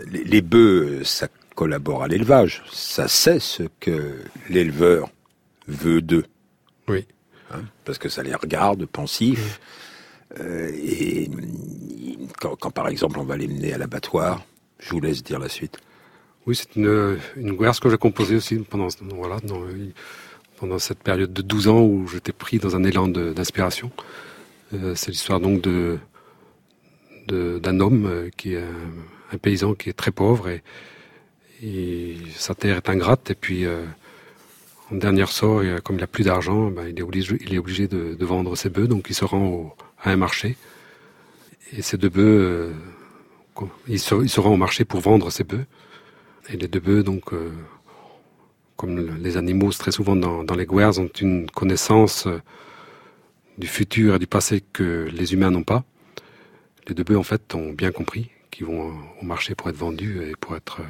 Les, 0.06 0.24
les 0.24 0.42
bœufs, 0.42 1.04
ça 1.04 1.28
collabore 1.54 2.02
à 2.02 2.08
l'élevage. 2.08 2.64
Ça 2.72 3.08
sait 3.08 3.40
ce 3.40 3.64
que 3.80 4.18
l'éleveur 4.48 5.10
veut 5.68 6.02
d'eux. 6.02 6.26
Oui 6.88 7.06
hein, 7.52 7.62
parce 7.84 7.98
que 7.98 8.08
ça 8.08 8.22
les 8.22 8.34
regarde 8.34 8.86
pensifs. 8.86 9.60
Et 10.40 11.30
quand, 12.40 12.56
quand, 12.56 12.70
par 12.70 12.88
exemple 12.88 13.18
on 13.18 13.24
va 13.24 13.36
les 13.36 13.46
mener 13.46 13.72
à 13.72 13.78
l'abattoir, 13.78 14.44
je 14.78 14.90
vous 14.90 15.00
laisse 15.00 15.22
dire 15.22 15.38
la 15.38 15.48
suite. 15.48 15.78
Oui, 16.46 16.54
c'est 16.54 16.76
une, 16.76 17.18
une 17.36 17.56
guerre 17.56 17.78
que 17.80 17.88
j'ai 17.88 17.96
composée 17.96 18.36
aussi 18.36 18.56
pendant, 18.56 18.88
voilà, 19.14 19.36
pendant 20.58 20.78
cette 20.78 20.98
période 20.98 21.32
de 21.32 21.42
12 21.42 21.68
ans 21.68 21.82
où 21.82 22.06
j'étais 22.06 22.32
pris 22.32 22.58
dans 22.58 22.76
un 22.76 22.84
élan 22.84 23.08
d'inspiration. 23.08 23.90
Euh, 24.74 24.94
c'est 24.94 25.10
l'histoire 25.10 25.40
donc 25.40 25.60
de 25.60 25.98
d'un 27.26 27.80
homme 27.80 28.04
euh, 28.04 28.30
qui 28.36 28.52
est 28.52 28.62
un, 29.32 29.38
paysan 29.38 29.72
qui 29.74 29.88
est 29.88 29.94
très 29.94 30.10
pauvre 30.10 30.48
et, 30.48 30.62
sa 32.36 32.54
terre 32.54 32.76
est 32.76 32.90
ingrate 32.90 33.30
et 33.30 33.34
puis 33.34 33.64
euh, 33.64 33.84
en 34.92 34.96
dernier 34.96 35.24
sort, 35.26 35.62
comme 35.82 35.96
il 35.96 36.00
n'a 36.00 36.06
plus 36.06 36.24
d'argent, 36.24 36.70
ben, 36.70 36.86
il 36.86 36.98
est 36.98 37.02
obligé, 37.02 37.38
il 37.40 37.54
est 37.54 37.58
obligé 37.58 37.88
de, 37.88 38.14
de, 38.14 38.24
vendre 38.26 38.54
ses 38.54 38.68
bœufs, 38.68 38.86
donc 38.86 39.06
il 39.08 39.14
se 39.14 39.24
rend 39.24 39.46
au, 39.46 39.72
à 40.04 40.10
un 40.10 40.16
marché. 40.16 40.56
Et 41.76 41.82
ces 41.82 41.96
deux 41.96 42.08
bœufs, 42.08 42.22
euh, 43.60 43.64
il, 43.88 43.98
se, 43.98 44.14
il, 44.22 44.28
se, 44.28 44.40
rend 44.40 44.52
au 44.52 44.56
marché 44.56 44.84
pour 44.84 45.00
vendre 45.00 45.30
ses 45.30 45.44
bœufs. 45.44 45.66
Et 46.50 46.56
les 46.56 46.68
deux 46.68 46.80
bœufs, 46.80 47.02
donc, 47.02 47.32
euh, 47.32 47.50
comme 48.76 49.16
les 49.18 49.36
animaux 49.36 49.72
très 49.72 49.90
souvent 49.90 50.14
dans, 50.14 50.44
dans 50.44 50.54
les 50.54 50.66
guerres, 50.66 50.98
ont 50.98 51.10
une 51.20 51.50
connaissance 51.50 52.26
euh, 52.26 52.40
du 53.58 53.66
futur 53.66 54.16
et 54.16 54.18
du 54.18 54.26
passé 54.26 54.62
que 54.72 55.08
les 55.12 55.32
humains 55.32 55.50
n'ont 55.50 55.64
pas. 55.64 55.84
Les 56.86 56.94
deux 56.94 57.04
bœufs, 57.04 57.18
en 57.18 57.22
fait, 57.22 57.54
ont 57.54 57.72
bien 57.72 57.90
compris 57.90 58.30
qu'ils 58.50 58.66
vont 58.66 58.92
au 59.20 59.24
marché 59.24 59.54
pour 59.54 59.70
être 59.70 59.76
vendus 59.76 60.20
et 60.22 60.34
pour 60.38 60.54
être, 60.54 60.82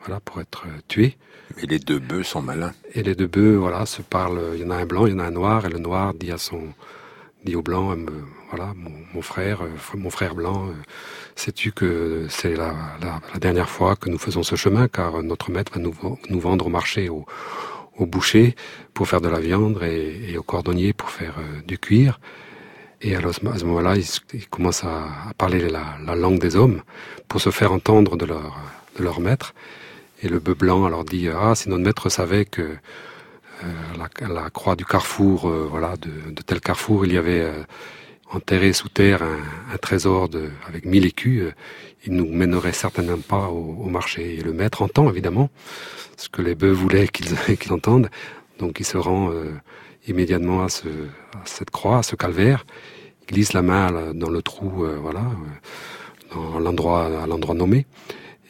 voilà, 0.00 0.20
pour 0.20 0.40
être 0.40 0.64
tués. 0.86 1.16
Mais 1.56 1.64
les 1.64 1.78
deux 1.78 1.98
bœufs 1.98 2.22
sont 2.22 2.40
malins. 2.40 2.72
Et 2.94 3.02
les 3.02 3.14
deux 3.14 3.26
bœufs, 3.26 3.56
voilà, 3.56 3.84
se 3.84 4.00
parlent. 4.00 4.40
Il 4.54 4.60
y 4.60 4.64
en 4.64 4.70
a 4.70 4.76
un 4.76 4.86
blanc, 4.86 5.06
il 5.06 5.12
y 5.12 5.16
en 5.16 5.18
a 5.18 5.24
un 5.24 5.32
noir, 5.32 5.66
et 5.66 5.70
le 5.70 5.78
noir 5.78 6.14
dit 6.14 6.30
à 6.30 6.38
son, 6.38 6.72
dit 7.44 7.56
au 7.56 7.62
blanc, 7.62 7.92
euh, 7.92 8.06
voilà, 8.50 8.72
mon, 9.14 9.22
frère, 9.22 9.62
euh, 9.62 9.96
mon 9.96 10.10
frère 10.10 10.34
blanc, 10.34 10.68
euh, 10.68 10.72
sais-tu 11.36 11.72
que 11.72 12.26
c'est 12.28 12.54
la, 12.54 12.74
la, 13.00 13.38
dernière 13.38 13.68
fois 13.68 13.96
que 13.96 14.08
nous 14.08 14.18
faisons 14.18 14.42
ce 14.42 14.56
chemin, 14.56 14.88
car 14.88 15.22
notre 15.22 15.50
maître 15.50 15.72
va 15.74 15.80
nous, 15.80 16.40
vendre 16.40 16.66
au 16.66 16.70
marché, 16.70 17.08
au, 17.08 17.26
boucher 18.00 18.56
pour 18.92 19.06
faire 19.08 19.20
de 19.20 19.28
la 19.28 19.38
viande 19.38 19.80
et, 19.82 20.36
au 20.36 20.42
cordonnier 20.42 20.92
pour 20.92 21.10
faire 21.10 21.36
du 21.66 21.78
cuir. 21.78 22.18
Et 23.02 23.14
à 23.14 23.20
ce 23.32 23.64
moment-là, 23.64 23.96
ils, 23.96 24.06
ils, 24.32 24.48
commencent 24.48 24.84
à, 24.84 25.32
parler 25.38 25.68
la, 25.68 25.96
la, 26.04 26.14
langue 26.16 26.38
des 26.40 26.56
hommes 26.56 26.82
pour 27.28 27.40
se 27.40 27.50
faire 27.50 27.72
entendre 27.72 28.16
de 28.16 28.24
leur, 28.24 28.56
de 28.98 29.04
leur 29.04 29.20
maître. 29.20 29.54
Et 30.22 30.28
le 30.28 30.38
bœuf 30.38 30.58
blanc 30.58 30.86
alors 30.86 31.04
dit 31.04 31.28
ah 31.28 31.54
si 31.54 31.68
notre 31.68 31.84
maître 31.84 32.08
savait 32.08 32.46
que 32.46 32.76
la, 33.98 34.28
la, 34.28 34.50
croix 34.50 34.76
du 34.76 34.84
carrefour 34.84 35.48
euh, 35.48 35.66
voilà 35.70 35.96
de, 35.96 36.42
tel 36.42 36.60
carrefour 36.60 37.06
il 37.06 37.12
y 37.12 37.18
avait 37.18 37.40
euh, 37.40 37.62
enterré 38.30 38.72
sous 38.72 38.88
terre 38.88 39.22
un, 39.22 39.76
trésor 39.78 40.28
avec 40.66 40.84
mille 40.84 41.06
écus. 41.06 41.42
Euh, 41.42 41.52
il 42.06 42.14
nous 42.14 42.26
mènerait 42.26 42.72
certainement 42.72 43.18
pas 43.18 43.48
au, 43.48 43.88
marché. 43.88 44.34
Et 44.34 44.42
le 44.42 44.52
maître 44.52 44.82
entend 44.82 45.08
évidemment 45.08 45.48
ce 46.18 46.28
que 46.28 46.42
les 46.42 46.54
bœufs 46.54 46.72
voulaient 46.72 47.08
qu'ils 47.08 47.34
qu 47.58 47.72
entendent. 47.72 48.10
Donc 48.58 48.78
il 48.78 48.84
se 48.84 48.98
rend 48.98 49.32
immédiatement 50.06 50.64
à, 50.64 50.68
ce, 50.68 50.86
à 50.88 51.42
cette 51.46 51.70
croix 51.70 51.98
à 51.98 52.02
ce 52.02 52.14
calvaire. 52.14 52.66
Il 53.22 53.34
glisse 53.34 53.54
la 53.54 53.62
main 53.62 54.12
dans 54.12 54.28
le 54.28 54.42
trou 54.42 54.86
voilà 55.00 55.24
à 56.32 56.60
l'endroit 56.60 57.54
nommé 57.54 57.86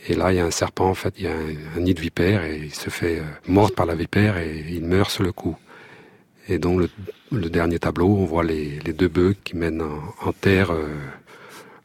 et 0.06 0.14
là, 0.14 0.32
il 0.32 0.36
y 0.36 0.40
a 0.40 0.44
un 0.44 0.50
serpent, 0.50 0.88
en 0.88 0.94
fait, 0.94 1.14
il 1.18 1.24
y 1.24 1.28
a 1.28 1.32
un, 1.32 1.76
un 1.76 1.80
nid 1.80 1.94
de 1.94 2.00
vipère 2.00 2.44
et 2.44 2.56
il 2.56 2.74
se 2.74 2.90
fait 2.90 3.18
euh, 3.18 3.22
mordre 3.46 3.74
par 3.74 3.86
la 3.86 3.94
vipère 3.94 4.36
et 4.36 4.64
il 4.68 4.84
meurt 4.84 5.10
sur 5.10 5.22
le 5.22 5.32
coup. 5.32 5.56
Et 6.48 6.58
donc, 6.58 6.80
le, 6.80 6.90
le 7.32 7.48
dernier 7.48 7.78
tableau, 7.78 8.08
on 8.08 8.26
voit 8.26 8.44
les, 8.44 8.78
les, 8.84 8.92
deux 8.92 9.08
bœufs 9.08 9.34
qui 9.44 9.56
mènent 9.56 9.80
en, 9.80 10.28
en 10.28 10.32
terre 10.32 10.72
euh, 10.72 10.88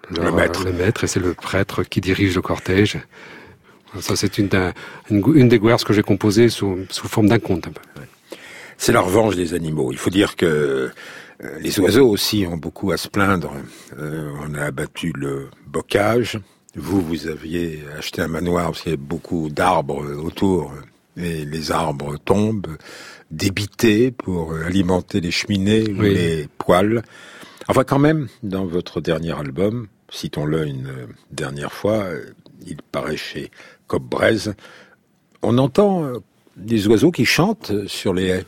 leur, 0.10 0.26
le, 0.26 0.32
maître. 0.34 0.66
le 0.66 0.74
maître, 0.74 1.04
et 1.06 1.08
c'est 1.08 1.20
le 1.22 1.34
prêtre 1.34 1.84
qui 1.84 2.02
dirige 2.02 2.36
le 2.36 2.42
cortège. 2.42 3.00
Ça, 4.02 4.16
c'est 4.16 4.38
une, 4.38 4.50
une, 5.10 5.24
une, 5.36 5.50
des 5.50 5.60
guerres 5.60 5.84
que 5.84 5.94
j'ai 5.94 6.04
composées 6.04 6.50
sous, 6.50 6.86
sous 6.90 7.08
forme 7.08 7.28
d'un 7.28 7.40
conte. 7.40 7.70
C'est 8.78 8.92
la 8.92 9.02
revanche 9.02 9.36
des 9.36 9.54
animaux. 9.54 9.92
Il 9.92 9.98
faut 9.98 10.10
dire 10.10 10.36
que 10.36 10.46
euh, 10.46 11.60
les 11.60 11.80
oiseaux 11.80 12.08
aussi 12.08 12.46
ont 12.48 12.58
beaucoup 12.58 12.92
à 12.92 12.98
se 12.98 13.08
plaindre. 13.08 13.54
Euh, 13.98 14.32
on 14.42 14.54
a 14.54 14.66
abattu 14.66 15.12
le 15.16 15.50
bocage, 15.68 16.38
vous, 16.76 17.02
vous 17.02 17.28
aviez 17.28 17.84
acheté 17.98 18.22
un 18.22 18.28
manoir 18.28 18.68
parce 18.68 18.82
qu'il 18.82 18.92
y 18.92 18.94
avait 18.94 19.02
beaucoup 19.02 19.50
d'arbres 19.50 20.06
autour 20.24 20.74
et 21.18 21.46
les 21.46 21.72
arbres 21.72 22.18
tombent, 22.18 22.78
débités 23.32 24.12
pour 24.12 24.54
alimenter 24.54 25.20
les 25.20 25.32
cheminées 25.32 25.90
ou 25.90 26.02
les 26.02 26.48
poêles. 26.58 27.04
Enfin, 27.68 27.84
quand 27.84 28.00
même, 28.00 28.28
dans 28.44 28.66
votre 28.66 29.02
dernier 29.02 29.38
album, 29.38 29.88
citons-le 30.10 30.66
une 30.66 31.08
dernière 31.32 31.74
fois, 31.74 32.06
il 32.66 32.82
paraît 32.82 33.18
chez 33.18 33.52
Braise, 33.98 34.54
on 35.42 35.58
entend 35.58 36.14
des 36.56 36.88
oiseaux 36.88 37.12
qui 37.12 37.26
chantent 37.26 37.88
sur 37.88 38.14
les 38.14 38.28
haies. 38.28 38.46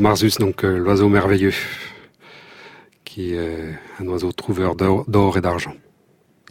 Marsus, 0.00 0.38
donc 0.38 0.62
l'oiseau 0.62 1.08
merveilleux, 1.08 1.54
qui 3.04 3.34
est 3.34 3.74
un 4.00 4.06
oiseau 4.06 4.32
trouveur 4.32 4.74
d'or 4.74 5.36
et 5.36 5.40
d'argent. 5.40 5.74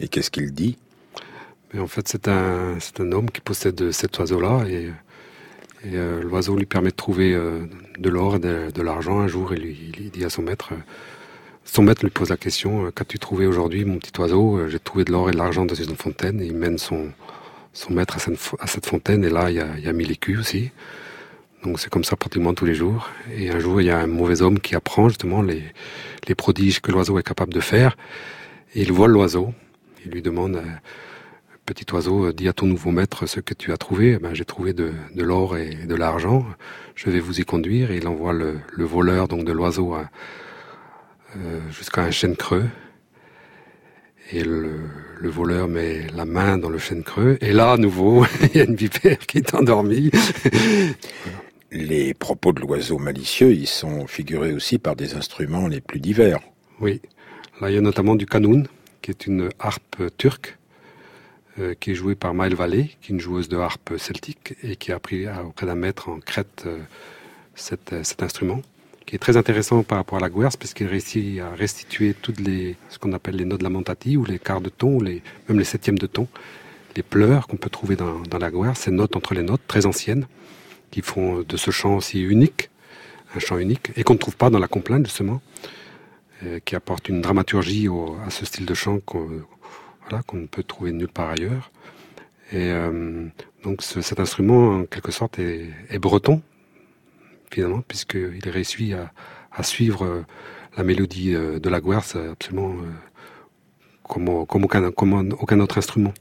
Et 0.00 0.08
qu'est-ce 0.08 0.30
qu'il 0.30 0.52
dit? 0.52 0.76
En 1.78 1.86
fait, 1.86 2.06
c'est 2.08 2.28
un, 2.28 2.76
un 2.98 3.12
homme 3.12 3.30
qui 3.30 3.40
possède 3.40 3.92
cet 3.92 4.18
oiseau-là 4.18 4.64
et, 4.68 4.90
l'oiseau 5.84 6.56
lui 6.56 6.66
permet 6.66 6.90
de 6.90 6.96
trouver 6.96 7.32
de 7.32 8.08
l'or 8.08 8.36
et 8.36 8.38
de, 8.38 8.82
l'argent. 8.82 9.20
Un 9.20 9.28
jour, 9.28 9.52
il, 9.54 9.64
il, 9.98 10.10
dit 10.10 10.24
à 10.24 10.30
son 10.30 10.42
maître 10.42 10.72
son 11.64 11.82
maître 11.82 12.02
lui 12.02 12.10
pose 12.10 12.28
la 12.28 12.36
question 12.36 12.90
Qu'as-tu 12.90 13.18
trouvé 13.18 13.46
aujourd'hui, 13.46 13.84
mon 13.84 13.98
petit 13.98 14.12
oiseau? 14.20 14.68
J'ai 14.68 14.78
trouvé 14.78 15.04
de 15.04 15.12
l'or 15.12 15.28
et 15.28 15.32
de 15.32 15.38
l'argent 15.38 15.64
dans 15.64 15.74
une 15.74 15.96
fontaine. 15.96 16.40
Et 16.40 16.46
il 16.46 16.56
mène 16.56 16.78
son, 16.78 17.12
son 17.72 17.92
maître 17.92 18.16
à 18.16 18.66
cette, 18.66 18.86
fontaine. 18.86 19.24
Et 19.24 19.30
là, 19.30 19.50
il 19.50 19.56
y 19.56 19.60
a, 19.60 19.68
il 19.78 19.84
y 19.84 19.88
a 19.88 19.92
mille 19.92 20.10
écus 20.10 20.38
aussi. 20.38 20.70
Donc 21.64 21.78
c'est 21.78 21.90
comme 21.90 22.02
ça 22.04 22.16
pratiquement 22.16 22.54
tous 22.54 22.64
les 22.64 22.74
jours. 22.74 23.08
Et 23.36 23.50
un 23.50 23.60
jour, 23.60 23.80
il 23.80 23.86
y 23.86 23.90
a 23.90 23.98
un 23.98 24.06
mauvais 24.06 24.42
homme 24.42 24.58
qui 24.58 24.74
apprend 24.74 25.08
justement 25.08 25.42
les, 25.42 25.62
les 26.26 26.34
prodiges 26.34 26.80
que 26.80 26.90
l'oiseau 26.90 27.18
est 27.18 27.22
capable 27.22 27.54
de 27.54 27.60
faire. 27.60 27.96
Et 28.74 28.82
il 28.82 28.92
vole 28.92 29.12
l'oiseau. 29.12 29.54
Il 30.04 30.10
lui 30.10 30.22
demande, 30.22 30.56
euh, 30.56 30.62
petit 31.64 31.86
oiseau, 31.92 32.32
dis 32.32 32.48
à 32.48 32.52
ton 32.52 32.66
nouveau 32.66 32.90
maître 32.90 33.26
ce 33.26 33.38
que 33.38 33.54
tu 33.54 33.70
as 33.72 33.76
trouvé. 33.76 34.14
Eh 34.16 34.18
ben, 34.18 34.34
j'ai 34.34 34.44
trouvé 34.44 34.72
de, 34.72 34.92
de 35.14 35.22
l'or 35.22 35.56
et 35.56 35.74
de 35.86 35.94
l'argent. 35.94 36.44
Je 36.96 37.10
vais 37.10 37.20
vous 37.20 37.40
y 37.40 37.44
conduire. 37.44 37.92
Et 37.92 37.98
il 37.98 38.08
envoie 38.08 38.32
le, 38.32 38.58
le 38.72 38.84
voleur 38.84 39.28
donc 39.28 39.44
de 39.44 39.52
l'oiseau 39.52 39.94
euh, 39.94 41.60
jusqu'à 41.70 42.02
un 42.02 42.10
chêne 42.10 42.34
creux. 42.34 42.66
Et 44.32 44.42
le, 44.42 44.80
le, 45.20 45.28
voleur 45.28 45.68
met 45.68 46.06
la 46.14 46.24
main 46.24 46.56
dans 46.56 46.70
le 46.70 46.78
chêne 46.78 47.04
creux. 47.04 47.38
Et 47.40 47.52
là, 47.52 47.72
à 47.72 47.76
nouveau, 47.76 48.24
il 48.42 48.56
y 48.56 48.60
a 48.60 48.64
une 48.64 48.76
vipère 48.76 49.18
qui 49.18 49.38
est 49.38 49.54
endormie. 49.54 50.10
les 51.72 52.12
propos 52.12 52.52
de 52.52 52.60
l'oiseau 52.60 52.98
malicieux, 52.98 53.52
ils 53.52 53.66
sont 53.66 54.06
figurés 54.06 54.52
aussi 54.52 54.78
par 54.78 54.94
des 54.94 55.14
instruments 55.14 55.66
les 55.68 55.80
plus 55.80 56.00
divers. 56.00 56.40
Oui, 56.80 57.00
là 57.60 57.70
il 57.70 57.74
y 57.74 57.78
a 57.78 57.80
notamment 57.80 58.14
du 58.14 58.26
kanoun, 58.26 58.68
qui 59.00 59.10
est 59.10 59.26
une 59.26 59.48
harpe 59.58 60.02
turque, 60.18 60.58
euh, 61.58 61.74
qui 61.78 61.92
est 61.92 61.94
jouée 61.94 62.14
par 62.14 62.34
Maëlle 62.34 62.54
Vallée, 62.54 62.90
qui 63.00 63.12
est 63.12 63.14
une 63.14 63.20
joueuse 63.20 63.48
de 63.48 63.56
harpe 63.56 63.96
celtique, 63.96 64.54
et 64.62 64.76
qui 64.76 64.92
a 64.92 64.96
appris 64.96 65.26
auprès 65.28 65.66
d'un 65.66 65.74
maître 65.74 66.10
en 66.10 66.20
Crète 66.20 66.64
euh, 66.66 66.78
euh, 67.92 68.02
cet, 68.04 68.22
instrument, 68.22 68.60
qui 69.06 69.16
est 69.16 69.18
très 69.18 69.38
intéressant 69.38 69.82
par 69.82 69.96
rapport 69.98 70.18
à 70.18 70.20
la 70.20 70.28
guerre, 70.28 70.50
parce 70.58 70.74
qu'il 70.74 70.86
réussit 70.86 71.40
à 71.40 71.50
restituer 71.50 72.14
toutes 72.14 72.40
les, 72.40 72.76
ce 72.90 72.98
qu'on 72.98 73.14
appelle 73.14 73.36
les 73.36 73.46
notes 73.46 73.62
lamentati, 73.62 74.18
ou 74.18 74.26
les 74.26 74.38
quarts 74.38 74.60
de 74.60 74.68
ton, 74.68 74.98
ou 74.98 75.00
même 75.00 75.58
les 75.58 75.64
septièmes 75.64 75.98
de 75.98 76.06
ton, 76.06 76.28
les 76.96 77.02
pleurs 77.02 77.48
qu'on 77.48 77.56
peut 77.56 77.70
trouver 77.70 77.96
dans, 77.96 78.20
dans 78.20 78.38
la 78.38 78.50
guerre, 78.50 78.76
ces 78.76 78.90
notes 78.90 79.16
entre 79.16 79.32
les 79.32 79.42
notes, 79.42 79.62
très 79.66 79.86
anciennes, 79.86 80.26
qui 80.92 81.02
font 81.02 81.40
de 81.40 81.56
ce 81.56 81.72
chant 81.72 81.96
aussi 81.96 82.22
unique, 82.22 82.70
un 83.34 83.40
chant 83.40 83.58
unique, 83.58 83.90
et 83.96 84.04
qu'on 84.04 84.12
ne 84.12 84.18
trouve 84.18 84.36
pas 84.36 84.50
dans 84.50 84.60
la 84.60 84.68
complainte 84.68 85.06
justement, 85.06 85.40
euh, 86.44 86.60
qui 86.64 86.76
apporte 86.76 87.08
une 87.08 87.20
dramaturgie 87.20 87.88
à 88.24 88.30
ce 88.30 88.44
style 88.44 88.66
de 88.66 88.74
chant 88.74 89.00
qu'on 89.00 89.42
ne 90.34 90.46
peut 90.46 90.62
trouver 90.62 90.92
nulle 90.92 91.08
part 91.08 91.30
ailleurs. 91.30 91.72
Et 92.52 92.70
euh, 92.70 93.26
donc 93.64 93.82
cet 93.82 94.20
instrument, 94.20 94.80
en 94.80 94.84
quelque 94.84 95.10
sorte, 95.10 95.38
est, 95.38 95.98
breton, 95.98 96.42
finalement, 97.50 97.82
puisqu'il 97.88 98.48
réussit 98.48 98.94
à, 99.50 99.62
suivre 99.62 100.24
la 100.76 100.84
mélodie 100.84 101.34
euh, 101.34 101.58
de 101.58 101.68
la 101.70 101.80
guerre 101.80 102.02
absolument 102.30 102.76
comme 104.02 104.28
aucun 104.28 105.60
autre 105.60 105.78
instrument. 105.78 106.12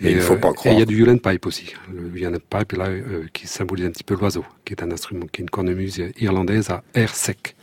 Mais 0.00 0.10
il 0.10 0.16
ne 0.16 0.20
faut 0.20 0.36
pas 0.36 0.52
croire. 0.52 0.72
Et 0.72 0.76
il 0.76 0.80
y 0.80 0.82
a 0.82 0.86
du 0.86 0.96
Yulen 0.96 1.20
Pipe 1.20 1.46
aussi. 1.46 1.74
Le 1.92 2.08
Yulen 2.18 2.38
Pipe, 2.38 2.72
là, 2.72 2.88
euh, 2.88 3.26
qui 3.32 3.46
symbolise 3.46 3.86
un 3.86 3.90
petit 3.90 4.04
peu 4.04 4.14
l'oiseau, 4.14 4.44
qui 4.64 4.72
est 4.72 4.82
un 4.82 4.90
instrument, 4.90 5.26
qui 5.26 5.40
est 5.40 5.44
une 5.44 5.50
cornemuse 5.50 6.02
irlandaise 6.18 6.70
à 6.70 6.82
air 6.94 7.14
sec. 7.14 7.56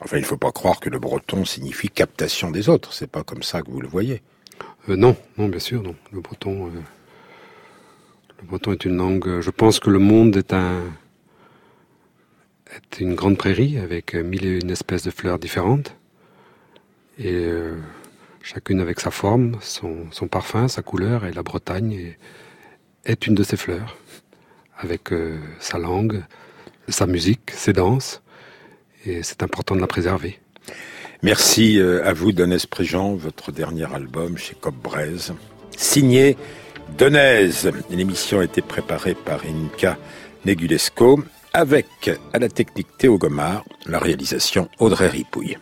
Enfin, 0.00 0.16
il 0.16 0.20
ne 0.20 0.26
faut 0.26 0.36
pas 0.36 0.52
croire 0.52 0.80
que 0.80 0.90
le 0.90 0.98
breton 0.98 1.44
signifie 1.44 1.88
captation 1.88 2.50
des 2.50 2.68
autres. 2.68 2.92
C'est 2.92 3.10
pas 3.10 3.22
comme 3.22 3.42
ça 3.42 3.62
que 3.62 3.70
vous 3.70 3.80
le 3.80 3.88
voyez. 3.88 4.22
Euh, 4.88 4.96
non, 4.96 5.16
non, 5.38 5.48
bien 5.48 5.60
sûr, 5.60 5.82
non. 5.82 5.94
Le 6.12 6.20
breton, 6.20 6.66
euh, 6.66 6.70
le 8.40 8.46
breton 8.46 8.72
est 8.72 8.84
une 8.84 8.96
langue. 8.96 9.40
Je 9.40 9.50
pense 9.50 9.78
que 9.78 9.90
le 9.90 9.98
monde 9.98 10.36
est 10.36 10.52
un 10.52 10.80
est 12.74 13.00
une 13.00 13.14
grande 13.14 13.36
prairie 13.36 13.76
avec 13.76 14.14
mille 14.14 14.46
et 14.46 14.58
une 14.58 14.70
espèces 14.70 15.02
de 15.02 15.10
fleurs 15.10 15.38
différentes. 15.38 15.94
Et 17.18 17.46
chacune 18.42 18.80
avec 18.80 19.00
sa 19.00 19.10
forme, 19.10 19.56
son, 19.60 20.28
parfum, 20.28 20.68
sa 20.68 20.82
couleur, 20.82 21.24
et 21.24 21.32
la 21.32 21.42
Bretagne 21.42 22.16
est, 23.04 23.26
une 23.26 23.34
de 23.34 23.42
ces 23.42 23.56
fleurs, 23.56 23.96
avec 24.78 25.12
euh, 25.12 25.38
sa 25.60 25.78
langue, 25.78 26.22
sa 26.88 27.06
musique, 27.06 27.50
ses 27.52 27.72
danses, 27.72 28.22
et 29.06 29.22
c'est 29.22 29.42
important 29.42 29.74
de 29.74 29.80
la 29.80 29.86
préserver. 29.86 30.38
Merci 31.22 31.78
euh, 31.78 32.04
à 32.04 32.12
vous, 32.12 32.32
Donès 32.32 32.66
Préjean, 32.66 33.14
votre 33.14 33.52
dernier 33.52 33.92
album 33.94 34.36
chez 34.36 34.54
Cop 34.54 34.74
signé 35.76 36.36
Donèse. 36.98 37.70
L'émission 37.90 38.40
a 38.40 38.44
été 38.44 38.60
préparée 38.60 39.14
par 39.14 39.40
Inka 39.44 39.96
Negulesco, 40.44 41.22
avec 41.52 42.10
à 42.32 42.38
la 42.38 42.48
technique 42.48 42.96
Théo 42.98 43.18
Gomard, 43.18 43.64
la 43.86 43.98
réalisation 43.98 44.68
Audrey 44.78 45.08
Ripouille. 45.08 45.58